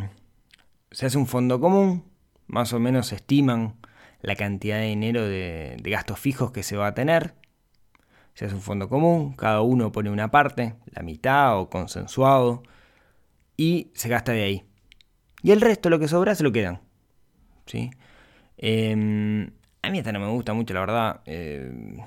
se 0.90 1.06
hace 1.06 1.18
un 1.18 1.26
fondo 1.26 1.60
común, 1.60 2.04
más 2.46 2.72
o 2.72 2.80
menos 2.80 3.12
estiman 3.12 3.76
la 4.20 4.34
cantidad 4.36 4.78
de 4.78 4.86
dinero 4.86 5.26
de 5.26 5.80
gastos 5.84 6.18
fijos 6.18 6.50
que 6.50 6.62
se 6.62 6.76
va 6.76 6.88
a 6.88 6.94
tener 6.94 7.34
se 8.38 8.44
hace 8.44 8.54
un 8.54 8.62
fondo 8.62 8.88
común, 8.88 9.32
cada 9.32 9.62
uno 9.62 9.90
pone 9.90 10.10
una 10.10 10.30
parte, 10.30 10.76
la 10.92 11.02
mitad 11.02 11.58
o 11.58 11.68
consensuado, 11.68 12.62
y 13.56 13.90
se 13.94 14.08
gasta 14.08 14.30
de 14.30 14.44
ahí. 14.44 14.64
Y 15.42 15.50
el 15.50 15.60
resto, 15.60 15.90
lo 15.90 15.98
que 15.98 16.06
sobra, 16.06 16.36
se 16.36 16.44
lo 16.44 16.52
quedan. 16.52 16.80
¿sí? 17.66 17.90
Em, 18.56 19.50
a 19.82 19.90
mí 19.90 19.98
esta 19.98 20.12
no 20.12 20.20
me 20.20 20.28
gusta 20.28 20.54
mucho, 20.54 20.72
la 20.72 20.78
verdad. 20.78 21.20
Eh, 21.26 21.98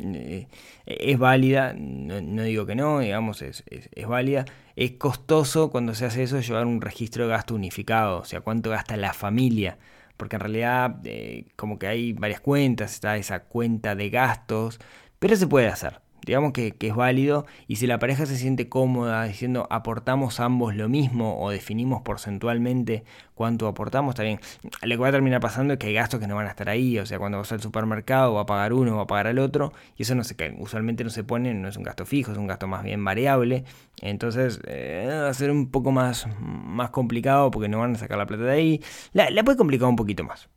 eh, 0.00 0.48
es 0.86 1.18
válida, 1.18 1.74
no, 1.76 2.42
digo 2.42 2.66
que 2.66 2.74
no, 2.74 3.00
digamos, 3.00 3.42
es, 3.42 3.64
válida. 4.06 4.44
Es 4.76 4.92
costoso 4.92 5.70
cuando 5.70 5.94
se 5.94 6.06
hace 6.06 6.22
eso 6.24 6.40
llevar 6.40 6.66
un 6.66 6.80
registro 6.80 7.24
de 7.24 7.30
gasto 7.30 7.54
unificado, 7.54 8.20
o 8.20 8.24
sea, 8.24 8.40
cuánto 8.40 8.70
gasta 8.70 8.96
la 8.96 9.12
familia. 9.12 9.78
Porque 10.16 10.36
en 10.36 10.40
realidad, 10.40 11.00
eh, 11.04 11.46
como 11.56 11.78
que 11.78 11.86
hay 11.88 12.12
varias 12.12 12.40
cuentas, 12.40 12.94
está 12.94 13.16
esa 13.16 13.44
cuenta 13.44 13.94
de 13.94 14.10
gastos, 14.10 14.78
pero 15.18 15.36
se 15.36 15.46
puede 15.46 15.68
hacer. 15.68 16.00
Digamos 16.24 16.52
que, 16.52 16.74
es 16.78 16.94
válido 16.94 17.46
y 17.66 17.76
si 17.76 17.86
la 17.86 17.98
pareja 17.98 18.26
se 18.26 18.36
siente 18.36 18.68
cómoda 18.68 19.24
diciendo 19.24 19.66
aportamos 19.70 20.40
ambos 20.40 20.74
lo 20.74 20.88
mismo 20.88 21.40
o 21.40 21.50
definimos 21.50 22.02
porcentualmente 22.02 23.04
cuánto 23.34 23.66
aportamos, 23.66 24.14
también 24.14 24.40
lo 24.82 24.96
que 24.96 24.96
va 24.96 25.08
a 25.08 25.12
terminar 25.12 25.40
pasando 25.40 25.74
es 25.74 25.78
que 25.78 25.88
hay 25.88 25.94
gastos 25.94 26.20
que 26.20 26.26
no 26.26 26.36
van 26.36 26.46
a 26.46 26.50
estar 26.50 26.68
ahí, 26.68 26.98
o 26.98 27.06
sea, 27.06 27.18
cuando 27.18 27.38
vas 27.38 27.50
al 27.52 27.60
supermercado 27.60 28.34
va 28.34 28.42
a 28.42 28.46
pagar 28.46 28.72
uno, 28.72 28.96
va 28.96 29.02
a 29.02 29.06
pagar 29.06 29.26
el 29.26 29.38
otro 29.38 29.72
y 29.96 30.02
eso 30.02 30.14
no 30.14 30.24
se 30.24 30.34
usualmente 30.58 31.04
no 31.04 31.10
se 31.10 31.24
pone, 31.24 31.52
no 31.54 31.68
es 31.68 31.76
un 31.76 31.82
gasto 31.82 32.06
fijo, 32.06 32.32
es 32.32 32.38
un 32.38 32.46
gasto 32.46 32.66
más 32.66 32.82
bien 32.82 33.04
variable, 33.04 33.64
entonces 34.00 34.60
eh, 34.66 35.06
va 35.08 35.28
a 35.28 35.34
ser 35.34 35.50
un 35.50 35.70
poco 35.70 35.90
más, 35.90 36.26
más 36.40 36.90
complicado 36.90 37.50
porque 37.50 37.68
no 37.68 37.78
van 37.78 37.94
a 37.94 37.98
sacar 37.98 38.18
la 38.18 38.26
plata 38.26 38.44
de 38.44 38.52
ahí, 38.52 38.82
la, 39.12 39.28
puede 39.44 39.56
complicar 39.58 39.88
un 39.88 39.96
poquito 39.96 40.24
más. 40.24 40.48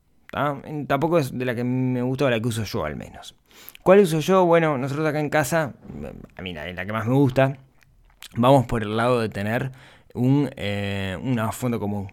Tampoco 0.87 1.19
es 1.19 1.37
de 1.37 1.45
la 1.45 1.55
que 1.55 1.63
me 1.63 2.01
gusta 2.01 2.25
o 2.25 2.29
la 2.29 2.39
que 2.39 2.47
uso 2.47 2.63
yo 2.63 2.85
al 2.85 2.95
menos. 2.95 3.35
¿Cuál 3.83 3.99
uso 3.99 4.19
yo? 4.19 4.45
Bueno, 4.45 4.77
nosotros 4.77 5.07
acá 5.07 5.19
en 5.19 5.29
casa, 5.29 5.73
a 6.35 6.41
mí 6.41 6.53
la, 6.53 6.85
que 6.85 6.93
más 6.93 7.07
me 7.07 7.13
gusta, 7.13 7.57
vamos 8.35 8.65
por 8.65 8.83
el 8.83 8.97
lado 8.97 9.21
de 9.21 9.29
tener 9.29 9.71
un 10.13 10.49
eh, 10.57 11.17
fondo 11.53 11.79
común. 11.79 12.11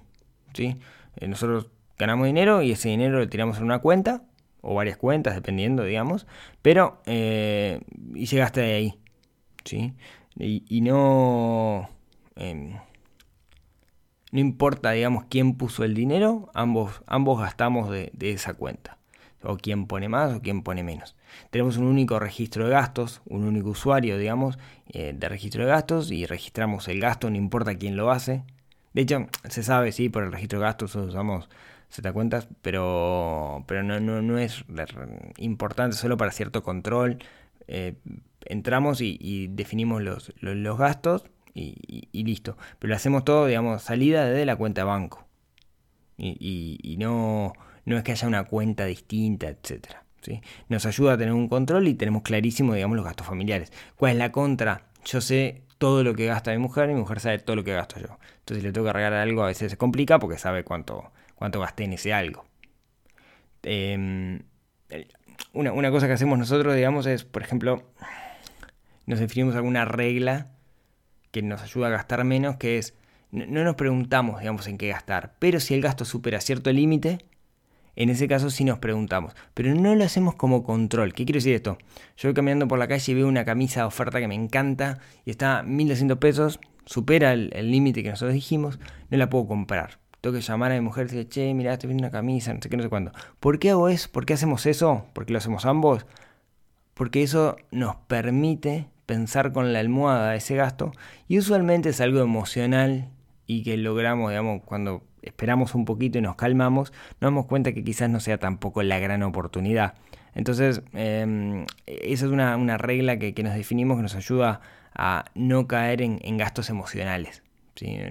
¿sí? 0.52 0.76
Eh, 1.16 1.28
nosotros 1.28 1.68
ganamos 1.98 2.26
dinero 2.26 2.62
y 2.62 2.72
ese 2.72 2.88
dinero 2.88 3.18
lo 3.18 3.28
tiramos 3.28 3.58
en 3.58 3.64
una 3.64 3.80
cuenta, 3.80 4.22
o 4.60 4.74
varias 4.74 4.96
cuentas, 4.96 5.34
dependiendo, 5.34 5.84
digamos, 5.84 6.26
pero 6.62 7.02
eh, 7.06 7.80
y 8.14 8.26
se 8.26 8.36
de 8.36 8.74
ahí. 8.74 8.98
¿sí? 9.64 9.94
Y, 10.36 10.80
no... 10.80 11.88
Em, 12.36 12.74
no 14.34 14.40
importa, 14.40 14.90
digamos, 14.90 15.24
quién 15.30 15.54
puso 15.54 15.84
el 15.84 15.94
dinero, 15.94 16.50
ambos, 16.52 17.02
ambos 17.06 17.40
gastamos 17.40 17.90
de 17.90 18.10
esa 18.20 18.52
cuenta 18.52 18.98
o 19.44 19.56
quién 19.56 19.86
pone 19.86 20.08
más 20.08 20.34
o 20.34 20.40
quién 20.42 20.62
pone 20.62 20.82
menos. 20.82 21.14
Tenemos 21.50 21.76
un 21.76 21.84
único 21.84 22.18
registro 22.18 22.64
de 22.64 22.72
gastos, 22.72 23.20
un 23.26 23.44
único 23.44 23.70
usuario, 23.70 24.18
digamos, 24.18 24.58
eh, 24.88 25.12
de 25.14 25.28
registro 25.28 25.64
de 25.64 25.70
gastos 25.70 26.10
y 26.10 26.26
registramos 26.26 26.88
el 26.88 27.00
gasto, 27.00 27.30
no 27.30 27.36
importa 27.36 27.76
quién 27.76 27.96
lo 27.96 28.10
hace. 28.10 28.44
De 28.92 29.02
hecho, 29.02 29.26
se 29.48 29.62
sabe, 29.62 29.92
sí, 29.92 30.08
por 30.08 30.24
el 30.24 30.32
registro 30.32 30.58
de 30.58 30.64
gastos 30.64 30.94
usamos 30.96 31.48
Z 31.90 32.12
cuentas, 32.12 32.48
pero, 32.62 33.64
pero 33.66 33.82
no, 33.82 34.00
no, 34.00 34.38
es 34.38 34.64
importante 35.38 35.96
solo 35.96 36.16
para 36.16 36.32
cierto 36.32 36.62
control. 36.62 37.18
Eh, 37.68 37.94
entramos 38.46 39.00
y, 39.00 39.48
definimos 39.48 40.02
los, 40.02 40.32
gastos 40.78 41.24
y, 41.54 42.24
listo. 42.24 42.56
Pero 42.78 42.90
lo 42.90 42.96
hacemos 42.96 43.24
todo, 43.24 43.46
digamos, 43.46 43.82
salida 43.82 44.26
desde 44.26 44.44
la 44.44 44.56
cuenta 44.56 44.84
banco. 44.84 45.26
y 46.16 46.96
no 46.98 47.54
no 47.84 47.96
es 47.96 48.02
que 48.02 48.12
haya 48.12 48.28
una 48.28 48.44
cuenta 48.44 48.86
distinta, 48.86 49.48
etc. 49.48 49.88
¿sí? 50.22 50.40
Nos 50.68 50.86
ayuda 50.86 51.14
a 51.14 51.18
tener 51.18 51.34
un 51.34 51.48
control 51.48 51.88
y 51.88 51.94
tenemos 51.94 52.22
clarísimo, 52.22 52.74
digamos, 52.74 52.96
los 52.96 53.04
gastos 53.04 53.26
familiares. 53.26 53.72
¿Cuál 53.96 54.12
es 54.12 54.18
la 54.18 54.32
contra? 54.32 54.86
Yo 55.04 55.20
sé 55.20 55.62
todo 55.78 56.02
lo 56.02 56.14
que 56.14 56.26
gasta 56.26 56.52
mi 56.52 56.58
mujer 56.58 56.90
y 56.90 56.94
mi 56.94 57.00
mujer 57.00 57.20
sabe 57.20 57.38
todo 57.38 57.56
lo 57.56 57.64
que 57.64 57.74
gasto 57.74 58.00
yo. 58.00 58.18
Entonces, 58.38 58.62
si 58.62 58.62
le 58.62 58.72
tengo 58.72 58.86
que 58.86 58.92
regalar 58.92 59.20
algo, 59.20 59.42
a 59.42 59.46
veces 59.46 59.70
se 59.70 59.76
complica 59.76 60.18
porque 60.18 60.38
sabe 60.38 60.64
cuánto, 60.64 61.12
cuánto 61.34 61.60
gasté 61.60 61.84
en 61.84 61.92
ese 61.94 62.12
algo. 62.12 62.44
Em, 63.62 64.42
una, 65.52 65.90
cosa 65.90 66.06
que 66.06 66.14
hacemos 66.14 66.38
nosotros, 66.38 66.74
digamos, 66.74 67.06
es, 67.06 67.24
por 67.24 67.42
ejemplo, 67.42 67.82
nos 69.06 69.18
definimos 69.18 69.56
alguna 69.56 69.84
regla 69.84 70.52
que 71.34 71.42
nos 71.42 71.62
ayuda 71.62 71.88
a 71.88 71.90
gastar 71.90 72.22
menos, 72.22 72.56
que 72.56 72.78
es, 72.78 72.94
no 73.32 73.64
nos 73.64 73.74
preguntamos, 73.74 74.38
digamos, 74.38 74.68
en 74.68 74.78
qué 74.78 74.86
gastar, 74.86 75.34
pero 75.40 75.58
si 75.58 75.74
el 75.74 75.82
gasto 75.82 76.04
supera 76.04 76.40
cierto 76.40 76.72
límite, 76.72 77.18
en 77.96 78.08
ese 78.08 78.28
caso 78.28 78.50
sí 78.50 78.62
nos 78.62 78.78
preguntamos, 78.78 79.34
pero 79.52 79.74
no 79.74 79.96
lo 79.96 80.04
hacemos 80.04 80.36
como 80.36 80.62
control. 80.62 81.12
¿Qué 81.12 81.24
quiero 81.24 81.38
decir 81.38 81.54
esto? 81.56 81.76
Yo 82.16 82.28
voy 82.28 82.34
caminando 82.34 82.68
por 82.68 82.78
la 82.78 82.86
calle 82.86 83.10
y 83.10 83.16
veo 83.16 83.26
una 83.26 83.44
camisa 83.44 83.80
de 83.80 83.86
oferta 83.86 84.20
que 84.20 84.28
me 84.28 84.36
encanta 84.36 85.00
y 85.24 85.32
está 85.32 85.58
a 85.58 85.62
1200 85.64 86.18
pesos, 86.18 86.60
supera 86.86 87.32
el 87.32 87.70
límite 87.70 88.04
que 88.04 88.10
nosotros 88.10 88.34
dijimos, 88.34 88.78
no 89.10 89.18
la 89.18 89.28
puedo 89.28 89.48
comprar. 89.48 89.98
Tengo 90.20 90.36
que 90.36 90.40
llamar 90.40 90.70
a 90.70 90.76
mi 90.76 90.82
mujer 90.82 91.06
y 91.06 91.16
decir, 91.16 91.28
che, 91.28 91.52
mira, 91.52 91.72
estoy 91.72 91.88
viendo 91.88 92.04
una 92.04 92.12
camisa, 92.12 92.54
no 92.54 92.62
sé 92.62 92.70
qué, 92.70 92.76
no 92.76 92.84
sé 92.84 92.88
cuándo. 92.88 93.10
¿Por 93.40 93.58
qué 93.58 93.70
hago 93.70 93.88
eso? 93.88 94.08
¿Por 94.10 94.24
qué 94.24 94.34
hacemos 94.34 94.66
eso? 94.66 95.04
¿Por 95.12 95.26
qué 95.26 95.32
lo 95.32 95.38
hacemos 95.38 95.66
ambos? 95.66 96.06
Porque 96.94 97.24
eso 97.24 97.56
nos 97.72 97.96
permite 97.96 98.88
pensar 99.06 99.52
con 99.52 99.72
la 99.72 99.80
almohada 99.80 100.34
ese 100.34 100.56
gasto 100.56 100.92
y 101.28 101.38
usualmente 101.38 101.90
es 101.90 102.00
algo 102.00 102.20
emocional 102.20 103.10
y 103.46 103.62
que 103.62 103.76
logramos, 103.76 104.30
digamos, 104.30 104.62
cuando 104.64 105.02
esperamos 105.22 105.74
un 105.74 105.84
poquito 105.84 106.18
y 106.18 106.22
nos 106.22 106.36
calmamos, 106.36 106.92
nos 107.20 107.28
damos 107.28 107.46
cuenta 107.46 107.72
que 107.72 107.84
quizás 107.84 108.10
no 108.10 108.20
sea 108.20 108.38
tampoco 108.38 108.82
la 108.82 108.98
gran 108.98 109.22
oportunidad. 109.22 109.94
Entonces, 110.34 110.82
em, 110.92 111.64
esa 111.86 112.26
es 112.26 112.30
una, 112.30 112.78
regla 112.78 113.18
que, 113.18 113.34
nos 113.42 113.54
definimos 113.54 113.96
que 113.96 114.02
nos 114.02 114.14
ayuda 114.14 114.60
a 114.94 115.26
no 115.34 115.66
caer 115.66 116.02
en, 116.02 116.36
gastos 116.36 116.70
emocionales. 116.70 117.42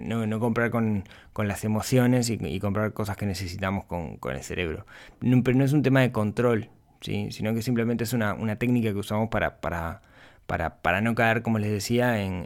No, 0.03 0.39
comprar 0.39 0.71
con, 0.71 1.03
las 1.38 1.63
emociones 1.63 2.29
y, 2.29 2.60
comprar 2.60 2.93
cosas 2.93 3.17
que 3.17 3.25
necesitamos 3.25 3.86
con, 3.86 4.19
el 4.32 4.43
cerebro. 4.43 4.86
pero 5.19 5.58
no 5.58 5.63
es 5.63 5.73
un 5.73 5.84
tema 5.84 6.01
de 6.01 6.12
control, 6.12 6.69
sino 7.01 7.53
que 7.53 7.62
simplemente 7.62 8.03
es 8.06 8.13
una, 8.13 8.56
técnica 8.58 8.91
que 8.91 8.99
usamos 8.99 9.29
para, 9.29 9.60
para, 9.60 10.01
para, 10.45 11.01
no 11.01 11.15
caer, 11.15 11.41
como 11.41 11.60
les 11.60 11.71
decía, 11.71 12.21
en, 12.23 12.45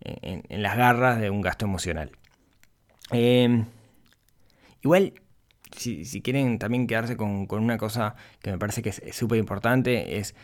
en 0.00 0.62
las 0.62 0.76
garras 0.76 1.20
de 1.20 1.30
un 1.30 1.40
gasto 1.40 1.64
emocional. 1.64 2.12
Em, 3.10 3.66
igual, 4.82 5.14
si, 5.76 6.22
quieren 6.22 6.58
también 6.58 6.86
quedarse 6.86 7.16
con, 7.16 7.46
una 7.50 7.78
cosa 7.78 8.14
que 8.40 8.50
me 8.50 8.58
parece 8.58 8.82
que 8.82 8.90
es 8.90 9.02
súper 9.12 9.38
importante, 9.38 10.18
es 10.18 10.34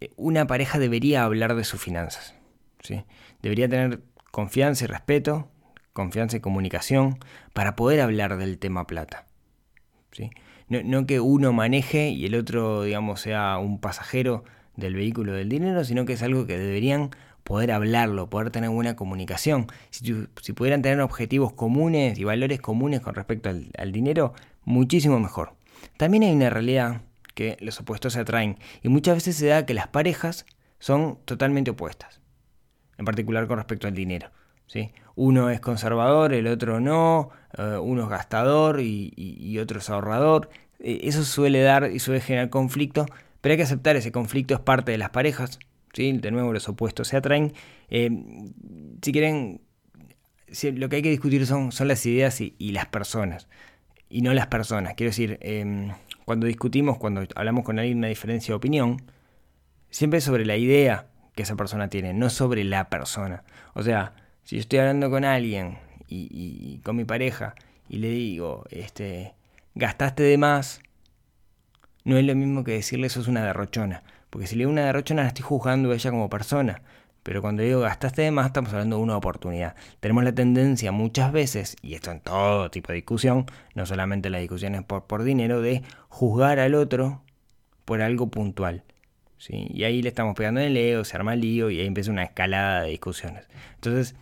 eh, 0.00 0.10
una 0.16 0.46
pareja 0.46 0.78
debería 0.78 1.24
hablar 1.24 1.54
de 1.54 1.64
sus 1.64 1.80
finanzas. 1.80 2.34
¿sí? 2.82 3.04
Debería 3.42 3.68
tener 3.68 4.00
confianza 4.30 4.84
y 4.84 4.88
respeto, 4.88 5.48
confianza 5.92 6.38
y 6.38 6.40
comunicación 6.40 7.18
para 7.52 7.76
poder 7.76 8.00
hablar 8.00 8.36
del 8.36 8.58
tema 8.58 8.86
plata. 8.86 9.26
¿sí? 10.12 10.30
No, 10.68 10.82
no, 10.82 11.06
que 11.06 11.20
uno 11.20 11.52
maneje 11.52 12.08
y 12.10 12.24
el 12.24 12.34
otro, 12.34 12.82
digamos, 12.82 13.20
sea 13.20 13.58
un 13.58 13.80
pasajero 13.80 14.44
del 14.76 14.94
vehículo 14.94 15.32
del 15.32 15.48
dinero, 15.48 15.84
sino 15.84 16.04
que 16.04 16.14
es 16.14 16.22
algo 16.22 16.46
que 16.46 16.58
deberían 16.58 17.10
poder 17.44 17.72
hablarlo, 17.72 18.30
poder 18.30 18.50
tener 18.50 18.70
buena 18.70 18.96
comunicación. 18.96 19.66
Si, 19.90 20.12
pudieran 20.54 20.82
tener 20.82 21.00
objetivos 21.00 21.52
comunes 21.52 22.18
y 22.18 22.24
valores 22.24 22.60
comunes 22.60 23.00
con 23.00 23.14
respecto 23.14 23.50
al, 23.50 23.92
dinero, 23.92 24.34
muchísimo 24.64 25.18
mejor. 25.18 25.54
También 25.96 26.22
hay 26.22 26.32
una 26.32 26.50
realidad 26.50 27.02
que 27.34 27.56
los 27.60 27.80
opuestos 27.80 28.12
se 28.12 28.20
atraen 28.20 28.58
y 28.82 28.88
muchas 28.88 29.16
veces 29.16 29.36
se 29.36 29.46
da 29.46 29.66
que 29.66 29.74
las 29.74 29.88
parejas 29.88 30.46
son 30.78 31.18
totalmente 31.24 31.70
opuestas, 31.70 32.20
en 32.98 33.04
particular 33.04 33.46
con 33.46 33.56
respecto 33.56 33.88
al 33.88 33.94
dinero. 33.94 34.30
¿sí? 34.66 34.92
Uno 35.14 35.50
es 35.50 35.60
conservador, 35.60 36.32
el 36.32 36.46
otro 36.46 36.80
no, 36.80 37.30
eh, 37.56 37.78
uno 37.80 38.04
es 38.04 38.08
gastador 38.08 38.80
y, 38.80 39.58
otro 39.58 39.78
es 39.80 39.90
ahorrador. 39.90 40.48
Eh, 40.78 41.00
eso 41.04 41.24
suele 41.24 41.62
dar 41.62 41.90
y 41.90 41.98
suele 41.98 42.20
generar 42.20 42.50
conflicto, 42.50 43.06
pero 43.42 43.52
hay 43.52 43.56
que 43.58 43.64
aceptar 43.64 43.96
ese 43.96 44.12
conflicto, 44.12 44.54
es 44.54 44.60
parte 44.60 44.92
de 44.92 44.98
las 44.98 45.10
parejas, 45.10 45.58
de 45.94 46.30
nuevo, 46.30 46.52
los 46.52 46.68
opuestos 46.68 47.08
se 47.08 47.16
atraen. 47.16 47.52
Eh, 47.90 48.10
si 49.02 49.12
quieren, 49.12 49.60
lo 50.74 50.88
que 50.88 50.96
hay 50.96 51.02
que 51.02 51.10
discutir 51.10 51.46
son, 51.46 51.70
son 51.72 51.88
las 51.88 52.06
ideas 52.06 52.40
y, 52.40 52.72
las 52.72 52.86
personas, 52.86 53.48
y 54.08 54.22
no 54.22 54.32
las 54.32 54.46
personas. 54.46 54.94
Quiero 54.94 55.10
decir, 55.10 55.38
em, 55.42 55.90
cuando 56.24 56.46
discutimos, 56.46 56.96
cuando 56.98 57.26
hablamos 57.34 57.64
con 57.64 57.78
alguien 57.78 57.98
una 57.98 58.08
diferencia 58.08 58.52
de 58.52 58.56
opinión, 58.56 59.02
siempre 59.90 60.18
es 60.18 60.24
sobre 60.24 60.46
la 60.46 60.56
idea 60.56 61.08
que 61.34 61.42
esa 61.42 61.56
persona 61.56 61.88
tiene, 61.88 62.14
no 62.14 62.30
sobre 62.30 62.64
la 62.64 62.88
persona. 62.88 63.44
O 63.74 63.82
sea, 63.82 64.14
si 64.44 64.56
yo 64.56 64.60
estoy 64.60 64.78
hablando 64.78 65.10
con 65.10 65.24
alguien 65.24 65.78
y, 66.08 66.78
con 66.84 66.96
mi 66.96 67.04
pareja 67.04 67.54
y 67.88 67.98
le 67.98 68.08
digo, 68.08 68.64
este, 68.70 69.34
gastaste 69.74 70.22
de 70.22 70.38
más, 70.38 70.80
no 72.04 72.16
es 72.16 72.24
lo 72.24 72.34
mismo 72.34 72.64
que 72.64 72.72
decirle 72.72 73.06
eso 73.06 73.20
es 73.20 73.28
una 73.28 73.44
derrochona. 73.44 74.02
Porque 74.30 74.46
si 74.46 74.56
le 74.56 74.60
digo 74.60 74.70
una 74.70 74.86
derrochona, 74.86 75.22
la 75.22 75.28
estoy 75.28 75.44
juzgando 75.44 75.90
a 75.90 75.94
ella 75.94 76.10
como 76.10 76.30
persona. 76.30 76.82
Pero 77.22 77.40
cuando 77.40 77.62
digo 77.62 77.80
gastaste 77.80 78.22
de 78.22 78.30
más, 78.30 78.46
estamos 78.46 78.72
hablando 78.72 78.96
de 78.96 79.02
una 79.02 79.16
oportunidad. 79.16 79.76
Tenemos 80.00 80.24
la 80.24 80.32
tendencia 80.32 80.90
muchas 80.90 81.32
veces, 81.32 81.76
y 81.82 81.94
esto 81.94 82.10
en 82.10 82.20
todo 82.20 82.70
tipo 82.70 82.88
de 82.88 82.96
discusión, 82.96 83.46
no 83.74 83.86
solamente 83.86 84.30
las 84.30 84.40
discusiones 84.40 84.82
por, 84.82 85.04
por 85.04 85.22
dinero, 85.22 85.60
de 85.60 85.82
juzgar 86.08 86.58
al 86.58 86.74
otro 86.74 87.22
por 87.84 88.02
algo 88.02 88.28
puntual. 88.28 88.82
¿sí? 89.38 89.68
Y 89.72 89.84
ahí 89.84 90.02
le 90.02 90.08
estamos 90.08 90.34
pegando 90.34 90.60
en 90.60 90.68
el 90.68 90.76
ego, 90.76 91.04
se 91.04 91.16
arma 91.16 91.34
el 91.34 91.40
lío 91.40 91.70
y 91.70 91.80
ahí 91.80 91.86
empieza 91.86 92.10
una 92.10 92.24
escalada 92.24 92.82
de 92.82 92.90
discusiones. 92.90 93.46
Entonces, 93.74 94.16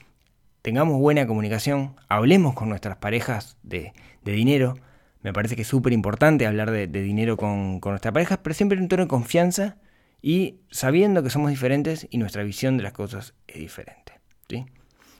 tengamos 0.61 0.99
buena 0.99 1.27
comunicación, 1.27 1.97
hablemos 2.09 2.55
con 2.55 2.69
nuestras 2.69 2.97
parejas 2.97 3.57
de, 3.62 3.95
de 4.25 4.33
dinero. 4.33 4.77
Me 5.22 5.33
parece 5.33 5.56
que 5.56 5.62
es 5.62 5.68
súper 5.68 5.92
importante 5.92 6.46
hablar 6.46 6.70
de, 6.70 6.87
dinero 6.87 7.37
con, 7.37 7.80
nuestras 7.80 8.12
parejas, 8.12 8.38
pero 8.42 8.54
siempre 8.54 8.76
en 8.76 8.85
un 8.85 8.88
tono 8.88 9.02
de 9.02 9.09
confianza 9.09 9.76
y 10.22 10.61
sabiendo 10.70 11.22
que 11.22 11.30
somos 11.30 11.50
diferentes 11.50 12.06
y 12.11 12.18
nuestra 12.18 12.42
visión 12.42 12.76
de 12.76 12.85
las 12.85 12.92
cosas 12.92 13.35
es 13.46 13.59
diferente. 13.59 14.20
¿sí? 14.48 14.66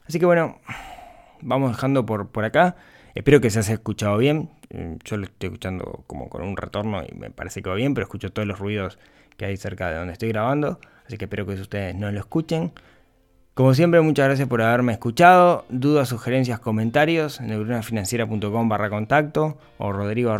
Así 0.07 0.19
que 0.19 0.27
bueno, 0.27 0.61
vamos 1.43 1.73
dejando 1.73 2.07
por, 2.07 2.31
por 2.31 2.45
acá. 2.45 2.77
Espero 3.15 3.41
que 3.41 3.51
se 3.51 3.59
haya 3.59 3.75
escuchado 3.75 4.17
bien. 4.17 4.51
Mm, 4.73 4.95
yo 5.05 5.17
lo 5.17 5.25
estoy 5.25 5.49
escuchando 5.49 6.05
como 6.07 6.29
con 6.29 6.43
un 6.43 6.57
retorno 6.57 7.03
y 7.03 7.15
me 7.15 7.31
parece 7.31 7.61
que 7.63 7.69
va 7.69 7.75
bien, 7.75 7.93
pero 7.95 8.05
escucho 8.05 8.33
todos 8.33 8.47
los 8.47 8.59
ruidos 8.59 8.99
que 9.37 9.45
hay 9.47 9.57
cerca 9.57 9.91
de 9.91 9.97
donde 9.97 10.13
estoy 10.13 10.31
grabando. 10.31 10.81
Así 11.07 11.19
que 11.19 11.25
espero 11.25 11.45
que 11.45 11.55
ustedes 11.55 11.95
no 11.95 12.11
lo 12.11 12.21
escuchen. 12.21 12.73
Como 13.61 13.75
siempre, 13.75 14.01
muchas 14.01 14.25
gracias 14.25 14.49
por 14.49 14.63
haberme 14.63 14.95
escuchado. 14.95 15.67
Dudas, 15.69 16.09
sugerencias, 16.09 16.61
comentarios, 16.61 17.43
neuronafinanciera.com 17.43 18.69
barra 18.71 18.89
contacto 18.89 19.59
o 19.77 19.93
rodrigo. 19.93 20.35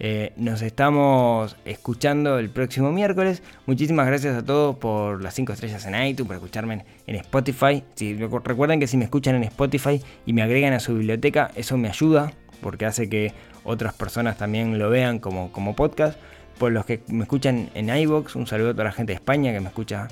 Eh, 0.00 0.32
nos 0.36 0.60
estamos 0.62 1.56
escuchando 1.64 2.40
el 2.40 2.50
próximo 2.50 2.90
miércoles. 2.90 3.44
Muchísimas 3.66 4.08
gracias 4.08 4.36
a 4.36 4.44
todos 4.44 4.74
por 4.74 5.22
las 5.22 5.34
5 5.34 5.52
estrellas 5.52 5.86
en 5.86 6.04
iTunes, 6.04 6.26
por 6.26 6.34
escucharme 6.34 6.84
en 7.06 7.14
Spotify. 7.14 7.84
Si, 7.94 8.14
recuerden 8.16 8.80
que 8.80 8.88
si 8.88 8.96
me 8.96 9.04
escuchan 9.04 9.36
en 9.36 9.44
Spotify 9.44 10.02
y 10.26 10.32
me 10.32 10.42
agregan 10.42 10.72
a 10.72 10.80
su 10.80 10.94
biblioteca, 10.94 11.52
eso 11.54 11.76
me 11.76 11.86
ayuda 11.86 12.32
porque 12.60 12.86
hace 12.86 13.08
que 13.08 13.32
otras 13.62 13.94
personas 13.94 14.36
también 14.36 14.80
lo 14.80 14.90
vean 14.90 15.20
como, 15.20 15.52
como 15.52 15.76
podcast. 15.76 16.18
Por 16.58 16.72
los 16.72 16.84
que 16.84 17.02
me 17.06 17.22
escuchan 17.22 17.70
en 17.74 17.88
iBox, 17.88 18.34
un 18.34 18.48
saludo 18.48 18.70
a 18.70 18.72
toda 18.72 18.84
la 18.84 18.92
gente 18.92 19.12
de 19.12 19.14
España 19.14 19.52
que 19.52 19.60
me 19.60 19.68
escucha 19.68 20.08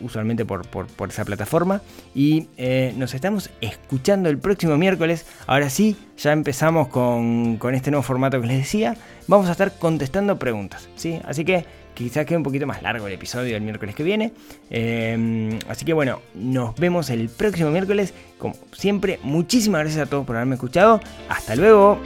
usualmente 0.00 0.44
por, 0.44 0.66
esa 1.08 1.24
plataforma. 1.24 1.82
Y 2.14 2.48
eh, 2.56 2.94
nos 2.96 3.14
estamos 3.14 3.50
escuchando 3.60 4.28
el 4.28 4.38
próximo 4.38 4.76
miércoles. 4.76 5.26
Ahora 5.46 5.70
sí, 5.70 5.96
ya 6.16 6.32
empezamos 6.32 6.88
con, 6.88 7.58
este 7.72 7.90
nuevo 7.90 8.02
formato 8.02 8.40
que 8.40 8.46
les 8.46 8.58
decía. 8.58 8.96
Vamos 9.26 9.48
a 9.48 9.52
estar 9.52 9.78
contestando 9.78 10.38
preguntas. 10.38 10.88
¿sí? 10.96 11.20
Así 11.24 11.44
que 11.44 11.64
quizás 11.94 12.26
quede 12.26 12.38
un 12.38 12.42
poquito 12.42 12.66
más 12.66 12.82
largo 12.82 13.06
el 13.06 13.12
episodio 13.12 13.54
del 13.54 13.62
miércoles 13.62 13.94
que 13.94 14.02
viene. 14.02 14.32
Eh, 14.70 15.58
así 15.68 15.84
que 15.84 15.92
bueno, 15.92 16.20
nos 16.34 16.74
vemos 16.76 17.10
el 17.10 17.28
próximo 17.28 17.70
miércoles. 17.70 18.14
Como 18.38 18.54
siempre, 18.72 19.18
muchísimas 19.22 19.82
gracias 19.82 20.06
a 20.06 20.10
todos 20.10 20.26
por 20.26 20.36
haberme 20.36 20.54
escuchado. 20.54 21.00
Hasta 21.28 21.56
luego. 21.56 22.00